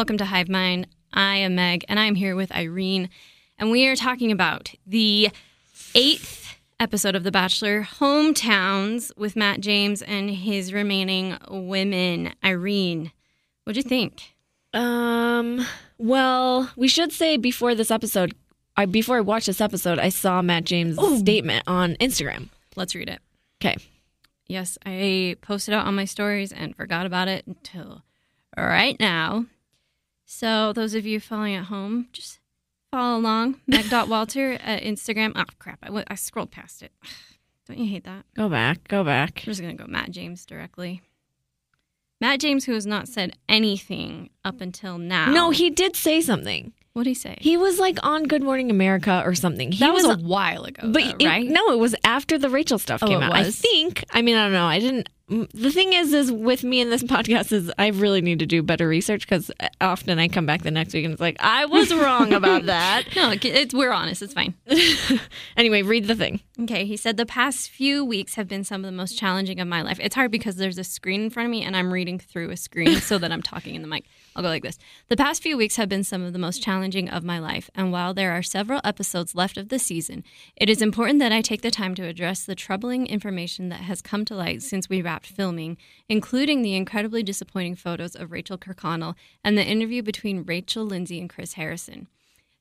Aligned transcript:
Welcome 0.00 0.16
to 0.16 0.24
Hive 0.24 0.48
Mind. 0.48 0.86
I 1.12 1.36
am 1.36 1.56
Meg, 1.56 1.84
and 1.86 2.00
I'm 2.00 2.14
here 2.14 2.34
with 2.34 2.50
Irene, 2.52 3.10
and 3.58 3.70
we 3.70 3.86
are 3.86 3.94
talking 3.94 4.32
about 4.32 4.72
the 4.86 5.28
eighth 5.94 6.56
episode 6.80 7.14
of 7.14 7.22
The 7.22 7.30
Bachelor 7.30 7.82
Hometowns 7.82 9.14
with 9.18 9.36
Matt 9.36 9.60
James 9.60 10.00
and 10.00 10.30
his 10.30 10.72
remaining 10.72 11.36
women. 11.50 12.32
Irene, 12.42 13.12
what'd 13.64 13.76
you 13.76 13.86
think? 13.86 14.34
Um. 14.72 15.66
Well, 15.98 16.70
we 16.76 16.88
should 16.88 17.12
say 17.12 17.36
before 17.36 17.74
this 17.74 17.90
episode, 17.90 18.34
I 18.78 18.86
before 18.86 19.18
I 19.18 19.20
watched 19.20 19.48
this 19.48 19.60
episode, 19.60 19.98
I 19.98 20.08
saw 20.08 20.40
Matt 20.40 20.64
James' 20.64 20.96
statement 21.18 21.64
on 21.66 21.96
Instagram. 21.96 22.48
Let's 22.74 22.94
read 22.94 23.10
it. 23.10 23.20
Okay. 23.62 23.76
Yes, 24.46 24.78
I 24.86 25.36
posted 25.42 25.74
it 25.74 25.76
on 25.76 25.94
my 25.94 26.06
stories 26.06 26.52
and 26.52 26.74
forgot 26.74 27.04
about 27.04 27.28
it 27.28 27.46
until 27.46 28.02
right 28.56 28.98
now. 28.98 29.44
So, 30.32 30.72
those 30.72 30.94
of 30.94 31.04
you 31.04 31.18
following 31.18 31.56
at 31.56 31.64
home, 31.64 32.06
just 32.12 32.38
follow 32.92 33.18
along. 33.18 33.60
Meg.Walter 33.66 34.52
at 34.62 34.80
Instagram. 34.84 35.32
Oh, 35.34 35.42
crap. 35.58 35.80
I, 35.82 35.86
w- 35.86 36.04
I 36.06 36.14
scrolled 36.14 36.52
past 36.52 36.84
it. 36.84 36.92
Don't 37.66 37.78
you 37.78 37.90
hate 37.90 38.04
that? 38.04 38.26
Go 38.36 38.48
back. 38.48 38.86
Go 38.86 39.02
back. 39.02 39.38
I'm 39.40 39.50
just 39.50 39.60
going 39.60 39.76
to 39.76 39.82
go 39.82 39.90
Matt 39.90 40.12
James 40.12 40.46
directly. 40.46 41.02
Matt 42.20 42.38
James, 42.38 42.64
who 42.64 42.74
has 42.74 42.86
not 42.86 43.08
said 43.08 43.32
anything 43.48 44.30
up 44.44 44.60
until 44.60 44.98
now. 44.98 45.32
No, 45.32 45.50
he 45.50 45.68
did 45.68 45.96
say 45.96 46.20
something. 46.20 46.74
What 47.00 47.04
did 47.04 47.10
he 47.12 47.14
say? 47.14 47.38
He 47.40 47.56
was 47.56 47.78
like 47.78 47.98
on 48.04 48.24
Good 48.24 48.42
Morning 48.42 48.70
America 48.70 49.22
or 49.24 49.34
something. 49.34 49.72
He 49.72 49.78
that 49.78 49.94
was, 49.94 50.04
a 50.04 50.18
while 50.18 50.64
ago, 50.64 50.82
but 50.92 51.02
though, 51.02 51.14
it- 51.18 51.26
right? 51.26 51.46
no, 51.48 51.72
it 51.72 51.78
was 51.78 51.94
after 52.04 52.36
the 52.36 52.50
Rachel 52.50 52.78
stuff 52.78 53.02
Oh, 53.02 53.06
came 53.06 53.22
it 53.22 53.24
out. 53.24 53.32
I 53.32 53.44
was? 53.44 53.56
think. 53.58 54.04
I 54.12 54.20
mean, 54.20 54.36
I 54.36 54.42
don't 54.42 54.52
know. 54.52 54.66
I 54.66 54.80
didn't. 54.80 55.08
The 55.54 55.70
thing 55.70 55.94
is, 55.94 56.12
is 56.12 56.30
with 56.30 56.62
me 56.62 56.78
in 56.80 56.90
this 56.90 57.02
podcast 57.14 57.52
is 57.52 57.72
I 57.78 57.86
really 57.86 58.20
need 58.20 58.40
to 58.40 58.46
do 58.46 58.62
better 58.62 58.86
research 58.86 59.22
because 59.26 59.50
uh, 59.60 59.68
often 59.80 60.18
I 60.18 60.28
come 60.28 60.44
back 60.44 60.62
the 60.62 60.70
next 60.70 60.92
week 60.92 61.04
and 61.06 61.12
it's 61.14 61.22
like 61.22 61.36
I 61.40 61.64
was 61.64 61.90
wrong 61.94 62.34
about 62.34 62.66
that. 62.66 63.04
No, 63.16 63.32
it's, 63.40 63.72
we're 63.72 63.92
honest. 63.92 64.20
It's 64.20 64.34
fine. 64.34 64.52
anyway, 65.56 65.80
read 65.82 66.06
the 66.06 66.14
thing. 66.14 66.40
Okay, 66.60 66.84
he 66.84 66.98
said 66.98 67.16
the 67.16 67.24
past 67.24 67.70
few 67.70 68.04
weeks 68.04 68.34
have 68.34 68.46
been 68.48 68.64
some 68.64 68.84
of 68.84 68.90
the 68.90 68.96
most 68.96 69.16
challenging 69.18 69.58
of 69.60 69.68
my 69.68 69.80
life. 69.82 69.98
It's 70.02 70.14
hard 70.14 70.30
because 70.30 70.56
there's 70.56 70.76
a 70.78 70.84
screen 70.84 71.22
in 71.22 71.30
front 71.30 71.46
of 71.46 71.50
me 71.50 71.62
and 71.62 71.74
I'm 71.76 71.92
reading 71.92 72.18
through 72.18 72.50
a 72.50 72.56
screen 72.58 72.96
so 72.96 73.16
that 73.16 73.32
I'm 73.32 73.42
talking 73.42 73.74
in 73.74 73.80
the 73.82 73.88
mic. 73.88 74.04
I'll 74.36 74.42
go 74.42 74.48
like 74.48 74.62
this. 74.62 74.78
The 75.08 75.16
past 75.16 75.42
few 75.42 75.56
weeks 75.56 75.76
have 75.76 75.88
been 75.88 76.04
some 76.04 76.22
of 76.22 76.32
the 76.32 76.38
most 76.38 76.62
challenging 76.62 77.08
of 77.08 77.24
my 77.24 77.40
life, 77.40 77.68
and 77.74 77.90
while 77.90 78.14
there 78.14 78.30
are 78.30 78.42
several 78.42 78.80
episodes 78.84 79.34
left 79.34 79.56
of 79.56 79.68
the 79.68 79.78
season, 79.78 80.22
it 80.54 80.70
is 80.70 80.80
important 80.80 81.18
that 81.18 81.32
I 81.32 81.40
take 81.40 81.62
the 81.62 81.70
time 81.70 81.96
to 81.96 82.06
address 82.06 82.44
the 82.44 82.54
troubling 82.54 83.06
information 83.06 83.70
that 83.70 83.80
has 83.80 84.00
come 84.00 84.24
to 84.26 84.36
light 84.36 84.62
since 84.62 84.88
we 84.88 85.02
wrapped 85.02 85.26
filming, 85.26 85.76
including 86.08 86.62
the 86.62 86.76
incredibly 86.76 87.24
disappointing 87.24 87.74
photos 87.74 88.14
of 88.14 88.30
Rachael 88.30 88.58
Kirkconnell 88.58 89.16
and 89.42 89.58
the 89.58 89.66
interview 89.66 90.02
between 90.02 90.44
Rachel 90.44 90.84
Lindsay 90.84 91.20
and 91.20 91.28
Chris 91.28 91.54
Harrison. 91.54 92.06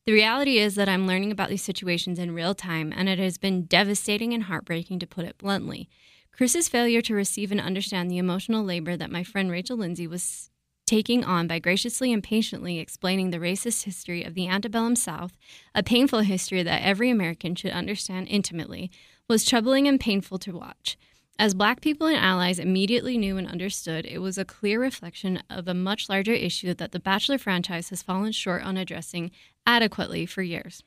The 0.06 0.14
reality 0.14 0.58
is 0.58 0.74
that 0.74 0.90
I'm 0.90 1.06
learning 1.06 1.32
about 1.32 1.50
these 1.50 1.62
situations 1.62 2.18
in 2.18 2.34
real 2.34 2.56
time, 2.56 2.92
and 2.96 3.08
it 3.08 3.20
has 3.20 3.38
been 3.38 3.66
devastating 3.66 4.34
and 4.34 4.44
heartbreaking 4.44 4.98
to 5.00 5.08
put 5.08 5.26
it 5.26 5.38
bluntly. 5.38 5.88
Chris's 6.32 6.68
failure 6.70 7.02
to 7.02 7.14
receive 7.14 7.52
and 7.52 7.62
understand 7.62 8.10
the 8.10 8.18
emotional 8.18 8.64
labor 8.64 8.98
that 8.98 9.12
my 9.12 9.24
friend 9.24 9.52
Rachel 9.52 9.78
Lindsay 9.78 10.08
was 10.08 10.49
taking 10.90 11.24
on 11.24 11.46
by 11.46 11.60
graciously 11.60 12.12
and 12.12 12.24
patiently 12.24 12.80
explaining 12.80 13.30
the 13.30 13.38
racist 13.38 13.84
history 13.84 14.24
of 14.24 14.34
the 14.34 14.48
antebellum 14.48 14.96
South, 14.96 15.38
a 15.76 15.84
painful 15.84 16.22
history 16.22 16.64
that 16.64 16.82
every 16.82 17.12
American 17.12 17.54
should 17.54 17.70
understand 17.70 18.28
intimately, 18.28 18.90
was 19.28 19.46
troubling 19.46 19.88
and 19.88 20.00
painful 20.00 20.40
to 20.40 20.58
watch. 20.58 20.98
As 21.38 21.54
Black 21.54 21.82
people 21.82 22.08
and 22.08 22.18
allies 22.18 22.58
immediately 22.58 23.20
knew 23.20 23.38
and 23.38 23.48
understood, 23.48 24.08
it 24.08 24.18
was 24.18 24.40
a 24.40 24.44
clear 24.44 24.82
reflection 24.82 25.44
of 25.48 25.68
a 25.68 25.76
much 25.76 26.10
larger 26.10 26.34
issue 26.34 26.74
that 26.74 26.92
the 26.92 27.00
Bachelor 27.00 27.38
franchise 27.38 27.90
has 27.90 28.02
fallen 28.02 28.32
short 28.32 28.64
on 28.64 28.76
addressing 28.76 29.30
adequately 29.68 30.26
for 30.26 30.42
years. 30.42 30.82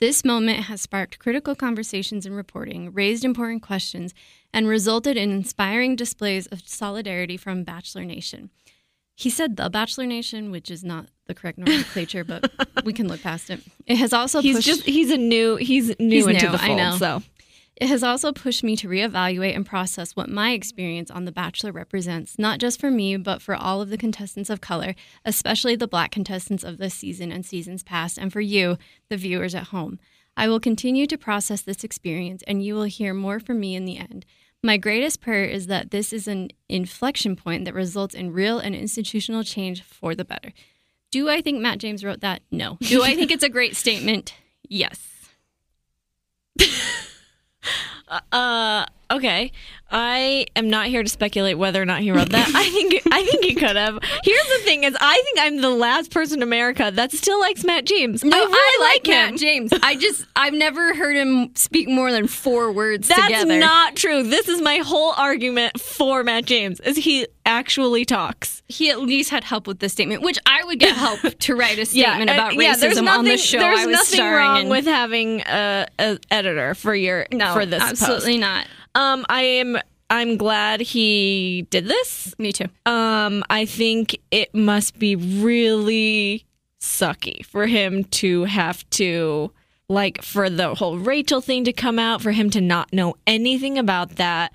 This 0.00 0.24
moment 0.24 0.60
has 0.64 0.80
sparked 0.80 1.18
critical 1.18 1.54
conversations 1.54 2.24
and 2.24 2.34
reporting, 2.34 2.90
raised 2.94 3.22
important 3.22 3.60
questions, 3.60 4.14
and 4.50 4.66
resulted 4.66 5.18
in 5.18 5.30
inspiring 5.30 5.94
displays 5.94 6.46
of 6.46 6.66
solidarity 6.66 7.36
from 7.36 7.64
Bachelor 7.64 8.06
Nation. 8.06 8.48
He 9.20 9.28
said 9.28 9.56
the 9.56 9.68
Bachelor 9.68 10.06
Nation, 10.06 10.50
which 10.50 10.70
is 10.70 10.82
not 10.82 11.06
the 11.26 11.34
correct 11.34 11.58
nomenclature, 11.58 12.24
but 12.24 12.50
we 12.84 12.94
can 12.94 13.06
look 13.06 13.20
past 13.20 13.50
it. 13.50 13.60
It 13.86 13.96
has 13.98 14.14
also 14.14 14.40
He's 14.40 14.56
pushed, 14.56 14.66
just 14.66 14.82
he's 14.84 15.10
a 15.10 15.18
new 15.18 15.56
he's 15.56 15.88
new 15.98 16.16
He's 16.16 16.26
into 16.26 16.46
new, 16.46 16.52
the 16.52 16.62
I 16.62 16.66
fold. 16.68 16.78
know. 16.78 16.96
So 16.96 17.22
It 17.76 17.88
has 17.88 18.02
also 18.02 18.32
pushed 18.32 18.64
me 18.64 18.76
to 18.76 18.88
reevaluate 18.88 19.54
and 19.54 19.66
process 19.66 20.16
what 20.16 20.30
my 20.30 20.52
experience 20.52 21.10
on 21.10 21.26
The 21.26 21.32
Bachelor 21.32 21.70
represents, 21.70 22.38
not 22.38 22.60
just 22.60 22.80
for 22.80 22.90
me, 22.90 23.18
but 23.18 23.42
for 23.42 23.54
all 23.54 23.82
of 23.82 23.90
the 23.90 23.98
contestants 23.98 24.48
of 24.48 24.62
color, 24.62 24.94
especially 25.24 25.76
the 25.76 25.86
black 25.88 26.10
contestants 26.10 26.64
of 26.64 26.78
this 26.78 26.94
season 26.94 27.30
and 27.30 27.44
seasons 27.44 27.82
past, 27.82 28.16
and 28.16 28.32
for 28.32 28.40
you, 28.40 28.78
the 29.10 29.16
viewers 29.18 29.54
at 29.54 29.64
home. 29.64 29.98
I 30.36 30.48
will 30.48 30.60
continue 30.60 31.06
to 31.06 31.18
process 31.18 31.60
this 31.60 31.84
experience, 31.84 32.42
and 32.46 32.64
you 32.64 32.74
will 32.74 32.84
hear 32.84 33.12
more 33.12 33.40
from 33.40 33.60
me 33.60 33.74
in 33.74 33.84
the 33.84 33.98
end. 33.98 34.24
My 34.62 34.76
greatest 34.76 35.20
prayer 35.20 35.44
is 35.44 35.68
that 35.68 35.90
this 35.90 36.12
is 36.12 36.28
an 36.28 36.50
inflection 36.68 37.34
point 37.34 37.64
that 37.64 37.74
results 37.74 38.14
in 38.14 38.32
real 38.32 38.58
and 38.58 38.74
institutional 38.74 39.42
change 39.42 39.82
for 39.82 40.14
the 40.14 40.24
better. 40.24 40.52
Do 41.10 41.28
I 41.28 41.40
think 41.40 41.60
Matt 41.60 41.78
James 41.78 42.04
wrote 42.04 42.20
that? 42.20 42.42
No. 42.50 42.76
Do 42.80 43.02
I 43.02 43.14
think 43.14 43.30
it's 43.30 43.42
a 43.42 43.48
great 43.48 43.74
statement? 43.74 44.34
Yes. 44.68 45.30
uh 48.32 48.84
okay. 49.10 49.52
I 49.92 50.46
am 50.54 50.70
not 50.70 50.86
here 50.86 51.02
to 51.02 51.08
speculate 51.08 51.58
whether 51.58 51.82
or 51.82 51.84
not 51.84 52.00
he 52.00 52.12
wrote 52.12 52.28
that. 52.30 52.48
I 52.54 52.70
think 52.70 53.02
I 53.10 53.24
think 53.24 53.44
he 53.44 53.54
could 53.56 53.74
have. 53.74 53.98
Here's 54.22 54.46
the 54.46 54.58
thing 54.62 54.84
is 54.84 54.96
I 55.00 55.20
think 55.24 55.38
I'm 55.40 55.60
the 55.60 55.70
last 55.70 56.12
person 56.12 56.38
in 56.38 56.42
America 56.44 56.92
that 56.94 57.10
still 57.10 57.40
likes 57.40 57.64
Matt 57.64 57.86
James. 57.86 58.22
No, 58.24 58.36
I, 58.36 58.40
really 58.40 58.84
like 58.88 59.06
him. 59.06 59.30
Matt 59.32 59.40
James. 59.40 59.72
I 59.82 59.96
just 59.96 60.26
I've 60.36 60.54
never 60.54 60.94
heard 60.94 61.16
him 61.16 61.50
speak 61.56 61.88
more 61.88 62.12
than 62.12 62.28
four 62.28 62.70
words 62.70 63.08
That's 63.08 63.22
together. 63.26 63.58
not 63.58 63.96
true. 63.96 64.22
This 64.22 64.48
is 64.48 64.60
my 64.62 64.76
whole 64.76 65.12
argument 65.16 65.80
for 65.80 66.22
Matt 66.22 66.44
James 66.44 66.78
is 66.78 66.96
he 66.96 67.26
actually 67.44 68.04
talks. 68.04 68.62
he 68.68 68.90
at 68.90 69.00
least 69.00 69.30
had 69.30 69.42
help 69.42 69.66
with 69.66 69.80
this 69.80 69.92
statement, 69.92 70.22
which 70.22 70.38
I 70.46 70.62
would 70.62 70.78
get 70.78 70.94
help 70.96 71.20
to 71.40 71.56
write 71.56 71.80
a 71.80 71.86
statement 71.86 72.30
uh, 72.30 72.34
about 72.34 72.54
yeah, 72.54 72.76
there's 72.76 72.94
racism 72.94 73.08
on 73.08 73.24
the 73.24 73.30
nothing- 73.30 73.36
show 73.38 73.58
There's 73.58 73.80
I 73.80 73.86
was 73.86 73.96
nothing 73.96 74.20
wrong 74.24 74.60
in. 74.62 74.68
with 74.68 74.84
having 74.84 75.40
a, 75.40 75.88
a 75.98 76.18
editor 76.30 76.76
for 76.76 76.94
your 76.94 77.26
no, 77.32 77.54
for 77.54 77.66
this 77.66 77.82
absolutely 77.82 78.34
post. 78.34 78.40
not. 78.40 78.66
Um, 78.94 79.24
I 79.28 79.42
am. 79.42 79.78
I'm 80.08 80.36
glad 80.36 80.80
he 80.80 81.66
did 81.70 81.86
this. 81.86 82.34
Me 82.38 82.52
too. 82.52 82.66
Um, 82.84 83.44
I 83.48 83.64
think 83.64 84.18
it 84.32 84.52
must 84.54 84.98
be 84.98 85.14
really 85.14 86.44
sucky 86.80 87.44
for 87.46 87.66
him 87.66 88.04
to 88.04 88.44
have 88.44 88.88
to 88.90 89.52
like 89.88 90.22
for 90.22 90.48
the 90.50 90.74
whole 90.74 90.98
Rachel 90.98 91.40
thing 91.40 91.64
to 91.64 91.72
come 91.72 91.98
out 91.98 92.22
for 92.22 92.32
him 92.32 92.50
to 92.50 92.60
not 92.60 92.92
know 92.92 93.16
anything 93.26 93.78
about 93.78 94.16
that. 94.16 94.52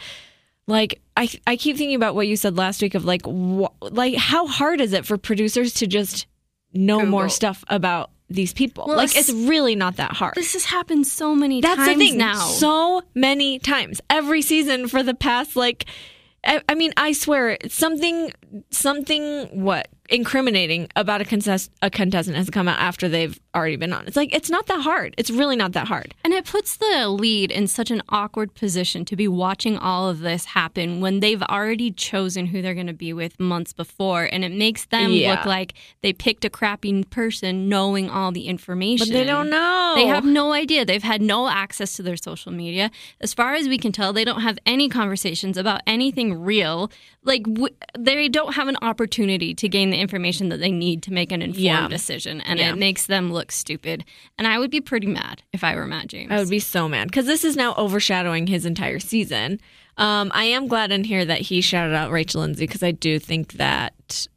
Like 0.67 1.01
I 1.15 1.29
I 1.47 1.55
keep 1.55 1.77
thinking 1.77 1.95
about 1.95 2.15
what 2.15 2.27
you 2.27 2.35
said 2.35 2.57
last 2.57 2.81
week 2.81 2.95
of 2.95 3.05
like 3.05 3.25
wh- 3.25 3.71
like 3.81 4.15
how 4.15 4.47
hard 4.47 4.81
is 4.81 4.91
it 4.93 5.05
for 5.05 5.17
producers 5.17 5.73
to 5.75 5.87
just 5.87 6.25
know 6.73 7.05
more 7.05 7.29
stuff 7.29 7.63
about 7.69 8.09
these 8.29 8.53
people? 8.53 8.85
Well, 8.87 8.97
like 8.97 9.09
it's- 9.11 9.29
it's 9.29 9.37
really 9.47 9.75
not 9.75 9.97
that 9.97 10.13
hard. 10.13 10.33
This 10.35 10.53
has 10.53 10.65
happened 10.65 11.05
so 11.07 11.35
many 11.35 11.61
That's 11.61 11.75
times 11.77 11.89
the 11.99 12.09
thing. 12.09 12.17
now. 12.17 12.39
So 12.47 13.03
many 13.13 13.59
times. 13.59 14.01
Every 14.09 14.41
season 14.41 14.87
for 14.87 15.03
the 15.03 15.13
past 15.13 15.55
like 15.55 15.85
I, 16.47 16.61
I 16.69 16.75
mean, 16.75 16.93
I 16.95 17.11
swear 17.13 17.57
something 17.69 18.31
something 18.71 19.47
what 19.63 19.87
incriminating 20.09 20.87
about 20.95 21.21
a 21.21 21.25
contest 21.25 21.71
a 21.81 21.89
contestant 21.89 22.37
has 22.37 22.49
come 22.51 22.67
out 22.67 22.79
after 22.79 23.07
they've 23.09 23.39
already 23.55 23.77
been 23.77 23.93
on. 23.93 24.05
It's 24.07 24.15
like 24.17 24.33
it's 24.35 24.49
not 24.49 24.65
that 24.67 24.81
hard. 24.81 25.15
It's 25.17 25.31
really 25.31 25.55
not 25.55 25.71
that 25.73 25.87
hard. 25.87 26.13
And 26.23 26.33
it 26.33 26.45
puts 26.45 26.77
the 26.77 27.07
lead 27.09 27.51
in 27.51 27.67
such 27.67 27.89
an 27.91 28.01
awkward 28.09 28.53
position 28.53 29.05
to 29.05 29.15
be 29.15 29.27
watching 29.27 29.77
all 29.77 30.09
of 30.09 30.19
this 30.19 30.45
happen 30.45 30.99
when 30.99 31.21
they've 31.21 31.41
already 31.43 31.91
chosen 31.91 32.47
who 32.47 32.61
they're 32.61 32.73
going 32.73 32.87
to 32.87 32.93
be 32.93 33.13
with 33.13 33.39
months 33.39 33.71
before. 33.73 34.25
And 34.31 34.43
it 34.43 34.51
makes 34.51 34.85
them 34.85 35.11
Yeah. 35.11 35.31
look 35.31 35.45
like 35.45 35.73
they 36.01 36.11
picked 36.13 36.43
a 36.45 36.49
crappy 36.49 37.03
person 37.05 37.69
knowing 37.69 38.09
all 38.09 38.31
the 38.31 38.47
information. 38.47 39.07
But 39.07 39.13
they 39.13 39.23
don't 39.23 39.49
know. 39.49 39.93
They 39.95 40.07
have 40.07 40.25
no 40.25 40.51
idea. 40.51 40.85
They've 40.85 41.01
had 41.03 41.21
no 41.21 41.47
access 41.47 41.95
to 41.95 42.03
their 42.03 42.17
social 42.17 42.51
media. 42.51 42.91
As 43.21 43.33
far 43.33 43.53
as 43.55 43.67
we 43.69 43.77
can 43.77 43.91
tell, 43.91 44.11
they 44.13 44.25
don't 44.25 44.41
have 44.41 44.59
any 44.65 44.89
conversations 44.89 45.57
about 45.57 45.81
anything 45.87 46.41
real. 46.41 46.91
Like, 47.23 47.43
w- 47.43 47.73
they 47.97 48.27
don't 48.29 48.53
have 48.53 48.67
an 48.67 48.77
opportunity 48.81 49.53
to 49.55 49.67
gain 49.69 49.89
the 49.89 49.97
information 49.97 50.49
that 50.49 50.57
they 50.59 50.71
need 50.71 51.01
to 51.03 51.13
make 51.13 51.31
an 51.31 51.41
informed 51.41 51.63
Yeah. 51.63 51.87
decision. 51.87 52.41
And 52.41 52.59
Yeah. 52.59 52.71
it 52.73 52.77
makes 52.77 53.07
them 53.07 53.31
look 53.33 53.44
stupid. 53.51 54.05
And 54.37 54.47
I 54.47 54.59
would 54.59 54.71
be 54.71 54.81
pretty 54.81 55.07
mad 55.07 55.43
if 55.53 55.63
I 55.63 55.75
were 55.75 55.85
Matt 55.85 56.07
James. 56.07 56.31
I 56.31 56.39
would 56.39 56.49
be 56.49 56.59
so 56.59 56.87
mad 56.87 57.07
because 57.07 57.25
this 57.25 57.43
is 57.43 57.55
now 57.55 57.73
overshadowing 57.75 58.47
his 58.47 58.65
entire 58.65 58.99
season. 58.99 59.59
Um, 59.97 60.31
I 60.33 60.45
am 60.45 60.67
glad 60.67 60.91
in 60.91 61.03
here 61.03 61.23
that 61.25 61.41
he 61.41 61.61
shouted 61.61 61.95
out 61.95 62.11
Rachel 62.11 62.41
Lindsay 62.41 62.65
because 62.65 62.83
I 62.83 62.91
do 62.91 63.19
think 63.19 63.53
that 63.53 64.27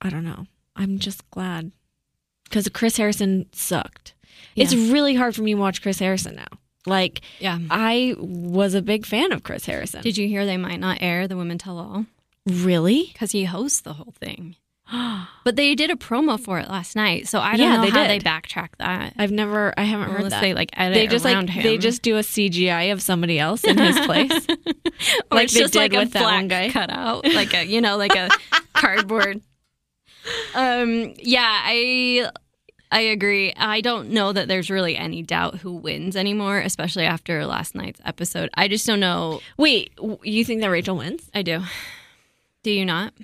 I 0.00 0.08
don't 0.08 0.24
know. 0.24 0.46
I'm 0.76 0.98
just 0.98 1.28
glad 1.30 1.72
because 2.44 2.68
Chris 2.68 2.96
Harrison 2.96 3.46
sucked. 3.52 4.14
It's 4.56 4.74
really 4.74 5.14
hard 5.14 5.34
for 5.34 5.42
me 5.42 5.54
to 5.54 5.60
watch 5.60 5.80
Chris 5.80 5.98
Harrison 5.98 6.36
now. 6.36 6.58
Like 6.86 7.20
yeah. 7.38 7.58
I 7.70 8.14
was 8.18 8.74
a 8.74 8.82
big 8.82 9.06
fan 9.06 9.32
of 9.32 9.42
Chris 9.42 9.66
Harrison. 9.66 10.02
Did 10.02 10.16
you 10.16 10.28
hear 10.28 10.46
they 10.46 10.56
might 10.56 10.80
not 10.80 10.98
air 11.00 11.28
the 11.28 11.36
Women 11.36 11.58
Tell 11.58 11.78
All? 11.78 12.06
really? 12.46 13.10
Because 13.12 13.32
he 13.32 13.44
hosts 13.44 13.80
the 13.80 13.94
whole 13.94 14.14
thing. 14.18 14.56
But 15.42 15.56
they 15.56 15.74
did 15.74 15.90
a 15.90 15.94
promo 15.96 16.38
for 16.38 16.58
it 16.58 16.68
last 16.68 16.94
night, 16.94 17.26
so 17.26 17.40
I 17.40 17.56
don't 17.56 17.60
Yeah, 17.66 17.76
know 17.76 17.82
they 17.82 17.90
how 17.90 18.06
did. 18.06 18.10
they 18.10 18.24
backtrack 18.24 18.68
that. 18.78 19.14
I've 19.16 19.30
never, 19.30 19.72
I 19.78 19.84
haven't 19.84 20.08
heard 20.10 20.16
Unless 20.18 20.32
that. 20.32 20.40
they 20.42 20.52
like 20.52 20.68
edit 20.74 20.94
they 20.94 21.06
just 21.06 21.24
around 21.24 21.46
like 21.46 21.56
him. 21.56 21.62
they 21.62 21.78
just 21.78 22.02
do 22.02 22.16
a 22.18 22.20
CGI 22.20 22.92
of 22.92 23.00
somebody 23.00 23.38
else 23.38 23.64
in 23.64 23.78
his 23.78 23.98
place, 24.00 24.30
Or 24.50 24.56
like 25.36 25.44
it's 25.44 25.54
they 25.54 25.60
just 25.60 25.72
did 25.72 25.78
like 25.78 25.94
a 25.94 25.98
with 26.00 26.12
that 26.12 26.22
black 26.22 26.48
guy. 26.48 26.68
cutout, 26.70 27.24
like 27.24 27.54
a 27.54 27.64
you 27.64 27.80
know, 27.80 27.96
like 27.96 28.14
a 28.14 28.28
cardboard. 28.74 29.40
Um, 30.54 31.14
yeah, 31.18 31.48
I 31.64 32.28
I 32.92 33.00
agree. 33.00 33.54
I 33.56 33.80
don't 33.80 34.10
know 34.10 34.32
that 34.32 34.46
there's 34.46 34.68
really 34.70 34.96
any 34.96 35.22
doubt 35.22 35.56
who 35.56 35.72
wins 35.72 36.16
anymore, 36.16 36.58
especially 36.58 37.04
after 37.06 37.46
last 37.46 37.74
night's 37.74 38.00
episode. 38.04 38.50
I 38.54 38.68
just 38.68 38.86
don't 38.86 39.00
know. 39.00 39.40
Wait, 39.56 39.92
you 40.22 40.44
think 40.44 40.60
that 40.60 40.68
Rachel 40.70 40.96
wins? 40.96 41.30
I 41.34 41.40
do. 41.42 41.62
Do 42.62 42.70
you 42.70 42.84
not? 42.84 43.14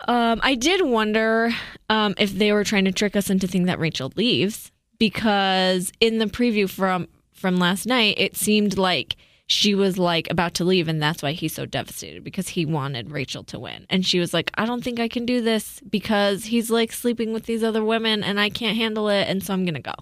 Um, 0.00 0.40
I 0.42 0.54
did 0.54 0.84
wonder 0.84 1.50
um, 1.88 2.14
if 2.18 2.32
they 2.32 2.52
were 2.52 2.64
trying 2.64 2.84
to 2.84 2.92
trick 2.92 3.16
us 3.16 3.30
into 3.30 3.46
thinking 3.46 3.66
that 3.66 3.78
Rachel 3.78 4.12
leaves 4.16 4.70
because 4.98 5.92
in 6.00 6.18
the 6.18 6.26
preview 6.26 6.68
from 6.68 7.08
from 7.32 7.56
last 7.56 7.86
night, 7.86 8.14
it 8.18 8.36
seemed 8.36 8.78
like 8.78 9.16
she 9.46 9.74
was 9.74 9.98
like 9.98 10.28
about 10.30 10.54
to 10.54 10.64
leave, 10.64 10.88
and 10.88 11.02
that's 11.02 11.22
why 11.22 11.32
he's 11.32 11.54
so 11.54 11.66
devastated 11.66 12.24
because 12.24 12.48
he 12.48 12.64
wanted 12.64 13.10
Rachel 13.10 13.44
to 13.44 13.58
win, 13.58 13.86
and 13.88 14.04
she 14.04 14.18
was 14.18 14.34
like, 14.34 14.50
"I 14.54 14.66
don't 14.66 14.82
think 14.82 14.98
I 14.98 15.08
can 15.08 15.26
do 15.26 15.40
this 15.40 15.80
because 15.88 16.46
he's 16.46 16.70
like 16.70 16.92
sleeping 16.92 17.32
with 17.32 17.46
these 17.46 17.62
other 17.62 17.84
women, 17.84 18.24
and 18.24 18.40
I 18.40 18.50
can't 18.50 18.76
handle 18.76 19.08
it, 19.08 19.28
and 19.28 19.42
so 19.42 19.52
I'm 19.52 19.64
gonna 19.64 19.80
go." 19.80 19.94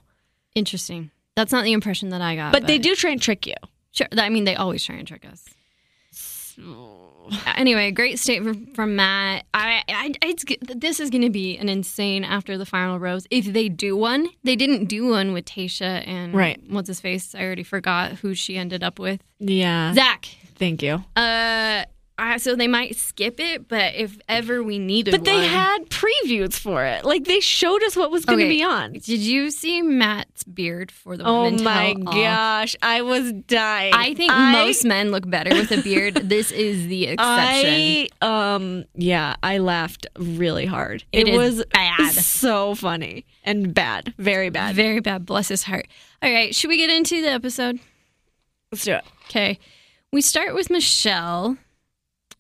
Interesting. 0.55 1.11
That's 1.37 1.53
not 1.53 1.65
the 1.65 1.73
impression 1.73 2.11
that 2.11 2.23
I 2.23 2.37
got. 2.37 2.53
But 2.53 2.67
they 2.67 2.79
do 2.79 2.95
try 2.95 3.11
and 3.11 3.21
trick 3.21 3.47
you. 3.47 3.55
Sure. 3.91 4.07
I 4.17 4.29
mean, 4.29 4.45
they 4.45 4.55
always 4.55 4.85
try 4.85 4.97
and 4.97 5.07
trick 5.07 5.25
us. 5.25 5.45
Anyway, 7.57 7.91
great 7.91 8.19
statement 8.19 8.75
from 8.75 8.97
Matt. 8.97 9.47
I, 9.55 9.83
I 9.89 10.13
it's 10.23 10.45
this 10.61 11.01
is 11.01 11.11
going 11.11 11.23
to 11.23 11.31
be 11.31 11.57
an 11.57 11.69
insane 11.69 12.25
after 12.25 12.59
the 12.59 12.67
final 12.67 12.99
rose. 12.99 13.27
If 13.31 13.47
they 13.47 13.69
do 13.69 13.97
one, 13.97 14.29
they 14.43 14.57
didn't 14.57 14.87
do 14.87 15.07
one 15.07 15.33
with 15.33 15.45
Tasha 15.45 16.07
and 16.07 16.35
Right. 16.35 16.61
What's 16.69 16.89
his 16.89 17.01
face? 17.01 17.35
I 17.35 17.43
already 17.43 17.63
forgot 17.63 18.13
who 18.13 18.35
she 18.35 18.57
ended 18.57 18.83
up 18.83 18.99
with. 18.99 19.21
Yeah. 19.39 19.95
Zach. 19.95 20.29
Thank 20.57 20.83
you. 20.83 21.05
Uh, 21.17 21.85
I, 22.17 22.37
so 22.37 22.55
they 22.55 22.69
might 22.69 22.95
skip 22.95 23.41
it, 23.41 23.67
but 23.67 23.97
if 23.97 24.17
ever 24.29 24.63
we 24.63 24.79
needed, 24.79 25.11
But 25.11 25.25
they 25.25 25.35
one- 25.35 25.45
had 25.49 25.79
previews 25.91 26.55
for 26.57 26.85
it. 26.85 27.05
Like 27.05 27.25
they 27.25 27.41
showed 27.41 27.83
us 27.83 27.97
what 27.97 28.13
was 28.13 28.25
going 28.25 28.39
to 28.39 28.45
Okay. 28.45 28.57
be 28.57 28.63
on. 28.63 28.93
Did 28.93 29.19
you 29.19 29.51
see 29.51 29.83
Matt's 29.83 30.45
beard 30.45 30.93
for 30.93 31.17
the 31.17 31.25
Oh 31.25 31.51
my 31.51 31.95
gosh, 31.95 32.77
I 32.81 33.03
was 33.03 33.33
dying. 33.33 33.93
I 33.95 34.15
think 34.15 34.33
most 34.33 34.85
men 34.85 35.11
look 35.11 35.29
better 35.29 35.51
with 35.51 35.73
a 35.73 35.83
beard. 35.83 36.15
this 36.29 36.53
is 36.53 36.87
the 36.87 37.07
exception. 37.09 37.19
I 37.21 38.09
um 38.23 38.85
yeah, 38.95 39.35
I 39.43 39.59
laughed 39.59 40.07
really 40.17 40.67
hard. 40.67 41.03
It 41.11 41.27
It, 41.27 41.37
was 41.37 41.65
bad. 41.73 42.13
so 42.13 42.77
funny 42.77 43.27
and 43.43 43.75
bad, 43.75 44.15
very 44.19 44.51
bad. 44.51 44.77
Very 44.77 45.01
bad. 45.01 45.27
Bless 45.27 45.49
his 45.49 45.65
heart. 45.65 45.89
All 46.23 46.33
right, 46.33 46.55
should 46.55 46.69
we 46.69 46.77
get 46.77 46.91
into 46.91 47.21
the 47.23 47.31
episode? 47.31 47.81
Let's 48.71 48.85
do 48.85 48.93
it. 48.93 49.05
Okay. 49.29 49.59
We 50.13 50.21
start 50.21 50.55
with 50.55 50.71
Michelle. 50.71 51.57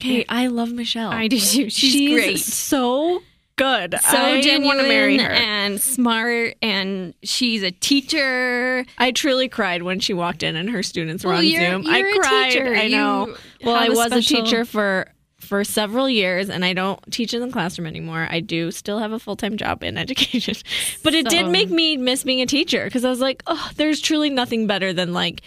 Okay, 0.00 0.24
I 0.28 0.48
love 0.48 0.72
Michelle. 0.72 1.10
I 1.10 1.28
do 1.28 1.38
too. 1.38 1.70
She's, 1.70 2.12
great. 2.12 2.38
so 2.40 3.22
good. 3.56 3.94
So 4.02 4.16
I 4.16 4.40
genuine 4.40 4.64
want 4.66 4.80
to 4.80 4.88
marry 4.88 5.16
her. 5.18 5.30
and 5.30 5.80
smart, 5.80 6.54
and 6.60 7.14
she's 7.22 7.62
a 7.62 7.70
teacher. 7.70 8.84
I 8.98 9.12
truly 9.12 9.48
cried 9.48 9.82
when 9.82 10.00
she 10.00 10.12
walked 10.12 10.42
in 10.42 10.56
and 10.56 10.68
her 10.70 10.82
students 10.82 11.24
were 11.24 11.30
Well, 11.30 11.38
on 11.38 11.46
you're- 11.46 11.66
Zoom. 11.66 11.82
you're 11.82 11.94
I 11.94 11.98
a 11.98 12.18
cried. 12.18 12.50
teacher. 12.52 12.74
I 12.74 12.88
know. 12.88 13.26
You 13.28 13.36
well, 13.64 13.76
I 13.76 13.86
a 13.86 13.90
was 13.90 13.98
special- 14.06 14.18
a 14.18 14.42
teacher 14.44 14.64
for 14.64 15.08
for 15.38 15.62
several 15.62 16.08
years, 16.08 16.48
and 16.48 16.64
I 16.64 16.72
don't 16.72 16.98
teach 17.12 17.34
in 17.34 17.42
the 17.42 17.48
classroom 17.52 17.86
anymore. 17.86 18.26
I 18.30 18.40
do 18.40 18.70
still 18.70 18.98
have 18.98 19.12
a 19.12 19.18
full 19.18 19.36
time 19.36 19.56
job 19.58 19.84
in 19.84 19.96
education, 19.98 20.54
but 21.02 21.14
it 21.14 21.26
So- 21.26 21.30
did 21.36 21.48
make 21.48 21.70
me 21.70 21.96
miss 21.96 22.24
being 22.24 22.40
a 22.40 22.46
teacher 22.46 22.84
because 22.84 23.04
I 23.04 23.10
was 23.10 23.20
like, 23.20 23.42
oh, 23.46 23.70
there's 23.76 24.00
truly 24.00 24.30
nothing 24.30 24.66
better 24.66 24.92
than 24.92 25.12
like 25.12 25.42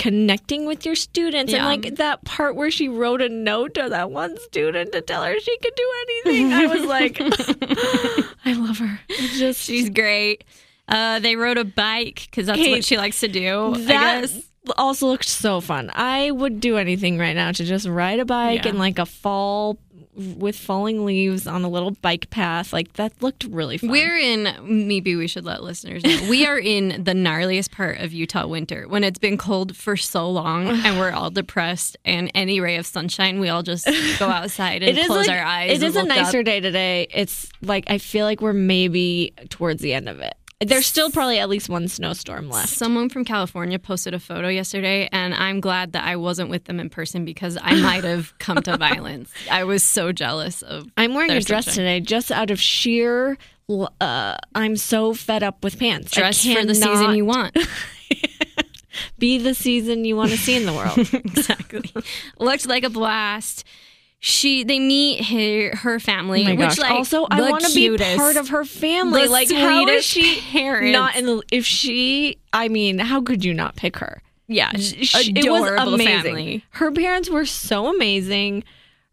connecting 0.00 0.64
with 0.64 0.86
your 0.86 0.94
students 0.94 1.52
Yeah. 1.52 1.58
and 1.70 1.82
like 1.84 1.96
that 1.96 2.24
part 2.24 2.56
where 2.56 2.70
she 2.70 2.88
wrote 2.88 3.20
a 3.20 3.28
note 3.28 3.74
to 3.74 3.88
that 3.90 4.10
one 4.10 4.38
student 4.38 4.92
to 4.92 5.02
tell 5.02 5.22
her 5.22 5.38
she 5.38 5.58
could 5.58 5.74
do 5.76 5.88
anything. 6.02 6.52
I 6.54 6.66
was 6.66 6.84
like, 6.86 7.18
I 8.46 8.52
love 8.54 8.78
her. 8.78 8.98
It 9.10 9.38
just 9.38 9.60
She's 9.60 9.90
great. 9.90 10.44
Uh, 10.88 11.18
they 11.20 11.36
rode 11.36 11.58
a 11.58 11.64
bike 11.64 12.26
because 12.30 12.46
that's 12.46 12.58
what 12.58 12.82
she 12.84 12.96
likes 12.96 13.20
to 13.20 13.28
do. 13.28 13.74
I 13.74 13.78
That 13.82 14.20
guess. 14.22 14.42
also 14.78 15.06
looked 15.08 15.28
so 15.28 15.60
fun. 15.60 15.90
I 15.94 16.30
would 16.30 16.60
do 16.60 16.78
anything 16.78 17.18
right 17.18 17.36
now 17.36 17.52
to 17.52 17.64
just 17.64 17.86
ride 17.86 18.20
a 18.20 18.24
bike 18.24 18.64
Yeah. 18.64 18.70
in 18.70 18.78
like 18.78 18.98
a 18.98 19.06
fall 19.06 19.78
with 20.38 20.56
falling 20.56 21.04
leaves 21.04 21.46
on 21.46 21.62
a 21.62 21.68
little 21.68 21.92
bike 21.92 22.30
path. 22.30 22.72
Like 22.72 22.94
that 22.94 23.12
looked 23.22 23.44
really 23.44 23.78
fun. 23.78 23.90
We're 23.90 24.16
in, 24.16 24.48
maybe 24.62 25.16
we 25.16 25.26
should 25.26 25.44
let 25.44 25.62
listeners 25.62 26.04
know. 26.04 26.28
We 26.28 26.46
are 26.46 26.58
in 26.58 27.02
the 27.02 27.12
gnarliest 27.12 27.70
part 27.72 27.98
of 27.98 28.12
Utah 28.12 28.46
winter 28.46 28.86
when 28.88 29.04
it's 29.04 29.18
been 29.18 29.38
cold 29.38 29.76
for 29.76 29.96
so 29.96 30.30
long 30.30 30.68
and 30.84 30.98
we're 30.98 31.12
all 31.12 31.30
depressed. 31.30 31.96
And 32.04 32.30
any 32.34 32.60
ray 32.60 32.76
of 32.76 32.86
sunshine, 32.86 33.40
we 33.40 33.48
all 33.48 33.62
just 33.62 33.86
go 34.18 34.28
outside 34.28 34.82
and 34.82 34.96
close 35.06 35.26
like, 35.26 35.36
our 35.36 35.44
eyes. 35.44 35.70
It 35.70 35.82
is 35.82 35.96
a 35.96 36.04
nicer 36.04 36.40
up. 36.40 36.44
day 36.44 36.60
today. 36.60 37.08
It's 37.10 37.48
like 37.62 37.84
I 37.88 37.98
feel 37.98 38.26
like 38.26 38.40
we're 38.40 38.52
maybe 38.52 39.32
towards 39.48 39.82
the 39.82 39.94
end 39.94 40.08
of 40.08 40.20
it. 40.20 40.34
There's 40.60 40.84
still 40.84 41.10
probably 41.10 41.38
at 41.38 41.48
least 41.48 41.70
one 41.70 41.88
snowstorm 41.88 42.50
left. 42.50 42.68
Someone 42.68 43.08
from 43.08 43.24
California 43.24 43.78
posted 43.78 44.12
a 44.12 44.18
photo 44.20 44.48
yesterday, 44.48 45.08
and 45.10 45.32
I'm 45.32 45.60
glad 45.60 45.92
that 45.92 46.04
I 46.04 46.16
wasn't 46.16 46.50
with 46.50 46.64
them 46.64 46.78
in 46.78 46.90
person 46.90 47.24
because 47.24 47.56
I 47.60 47.80
might 47.80 48.04
have 48.04 48.34
come 48.38 48.60
to 48.62 48.76
violence. 48.76 49.32
I 49.50 49.64
was 49.64 49.82
so 49.82 50.12
jealous 50.12 50.60
of. 50.60 50.86
I'm 50.98 51.14
wearing 51.14 51.30
a 51.30 51.40
dress 51.40 51.64
sunshine. 51.64 51.84
today 51.84 52.00
just 52.00 52.30
out 52.30 52.50
of 52.50 52.60
sheer. 52.60 53.38
Uh, 53.70 54.36
I'm 54.54 54.76
so 54.76 55.14
fed 55.14 55.42
up 55.42 55.64
with 55.64 55.78
pants. 55.78 56.10
Dress 56.10 56.44
for 56.44 56.64
the 56.66 56.74
season 56.74 57.14
you 57.14 57.24
want. 57.24 57.56
Be 59.18 59.38
the 59.38 59.54
season 59.54 60.04
you 60.04 60.16
want 60.16 60.30
to 60.32 60.36
see 60.36 60.56
in 60.56 60.66
the 60.66 60.72
world. 60.72 60.98
exactly. 61.14 61.90
Looked 62.38 62.66
like 62.66 62.84
a 62.84 62.90
blast. 62.90 63.64
She 64.22 64.64
they 64.64 64.78
meet 64.78 65.24
her 65.24 65.74
her 65.76 65.98
family, 65.98 66.46
Oh 66.46 66.50
which 66.50 66.58
gosh. 66.58 66.78
like 66.78 66.90
also, 66.92 67.26
I 67.30 67.50
want 67.50 67.64
to 67.64 67.74
be 67.74 67.96
part 68.16 68.36
of 68.36 68.50
her 68.50 68.66
family. 68.66 69.24
the 69.24 69.30
like, 69.30 69.50
how 69.50 69.88
is 69.88 70.04
she 70.04 70.42
parents. 70.42 70.92
not 70.92 71.16
in 71.16 71.24
the? 71.24 71.42
If 71.50 71.64
she, 71.64 72.36
I 72.52 72.68
mean, 72.68 72.98
how 72.98 73.22
could 73.22 73.44
you 73.44 73.54
not 73.54 73.76
pick 73.76 73.96
her? 73.96 74.20
yeah, 74.46 74.72
She- 74.76 75.32
it 75.34 75.50
was 75.50 75.70
amazing. 75.70 76.22
family. 76.22 76.64
Her 76.70 76.90
parents 76.92 77.30
were 77.30 77.46
so 77.46 77.86
amazing. 77.94 78.62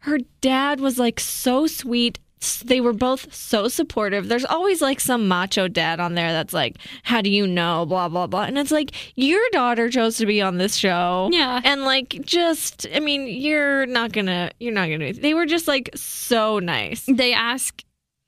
Her 0.00 0.18
dad 0.42 0.78
was 0.80 0.98
like 0.98 1.18
so 1.20 1.66
sweet. 1.66 2.18
They 2.64 2.80
were 2.80 2.92
both 2.92 3.32
so 3.34 3.68
supportive. 3.68 4.28
There's 4.28 4.44
always 4.44 4.80
like 4.80 5.00
some 5.00 5.28
macho 5.28 5.68
dad 5.68 6.00
on 6.00 6.14
there 6.14 6.32
that's 6.32 6.52
like, 6.52 6.76
"How 7.02 7.20
do 7.20 7.30
you 7.30 7.46
know?" 7.46 7.86
Blah 7.86 8.08
blah 8.08 8.26
blah. 8.26 8.44
And 8.44 8.58
it's 8.58 8.70
like 8.70 8.92
your 9.16 9.42
daughter 9.52 9.88
chose 9.88 10.16
to 10.18 10.26
be 10.26 10.40
on 10.40 10.58
this 10.58 10.76
show. 10.76 11.28
Yeah. 11.32 11.60
And 11.64 11.84
like, 11.84 12.20
just 12.24 12.86
I 12.94 13.00
mean, 13.00 13.26
you're 13.26 13.86
not 13.86 14.12
gonna, 14.12 14.50
you're 14.60 14.72
not 14.72 14.88
gonna. 14.88 15.12
They 15.12 15.34
were 15.34 15.46
just 15.46 15.68
like 15.68 15.90
so 15.94 16.58
nice. 16.58 17.04
They 17.06 17.32
ask 17.32 17.82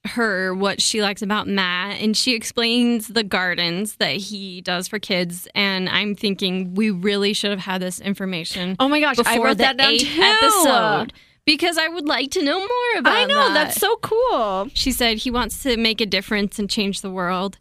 her 0.06 0.54
what 0.54 0.80
she 0.80 1.02
likes 1.02 1.22
about 1.22 1.46
Matt, 1.46 2.00
and 2.00 2.16
she 2.16 2.34
explains 2.34 3.08
the 3.08 3.22
gardens 3.22 3.96
that 3.96 4.16
he 4.16 4.60
does 4.62 4.88
for 4.88 4.98
kids. 4.98 5.46
And 5.54 5.88
I'm 5.88 6.14
thinking 6.14 6.74
we 6.74 6.90
really 6.90 7.32
should 7.32 7.50
have 7.50 7.60
had 7.60 7.82
this 7.82 8.00
information. 8.00 8.76
Oh 8.80 8.88
my 8.88 9.00
gosh, 9.00 9.16
I 9.24 9.38
wrote 9.38 9.58
that 9.58 9.76
down 9.76 9.98
too. 9.98 10.22
episode 10.22 11.12
because 11.50 11.76
I 11.78 11.88
would 11.88 12.06
like 12.06 12.30
to 12.32 12.42
know 12.44 12.58
more 12.58 12.98
about. 12.98 13.12
It. 13.12 13.16
I 13.16 13.24
know 13.24 13.48
that. 13.48 13.54
that's 13.54 13.76
so 13.80 13.96
cool. 13.96 14.68
She 14.72 14.92
said 14.92 15.18
he 15.18 15.30
wants 15.32 15.62
to 15.64 15.76
make 15.76 16.00
a 16.00 16.06
difference 16.06 16.58
and 16.60 16.70
change 16.70 17.00
the 17.00 17.10
world. 17.10 17.58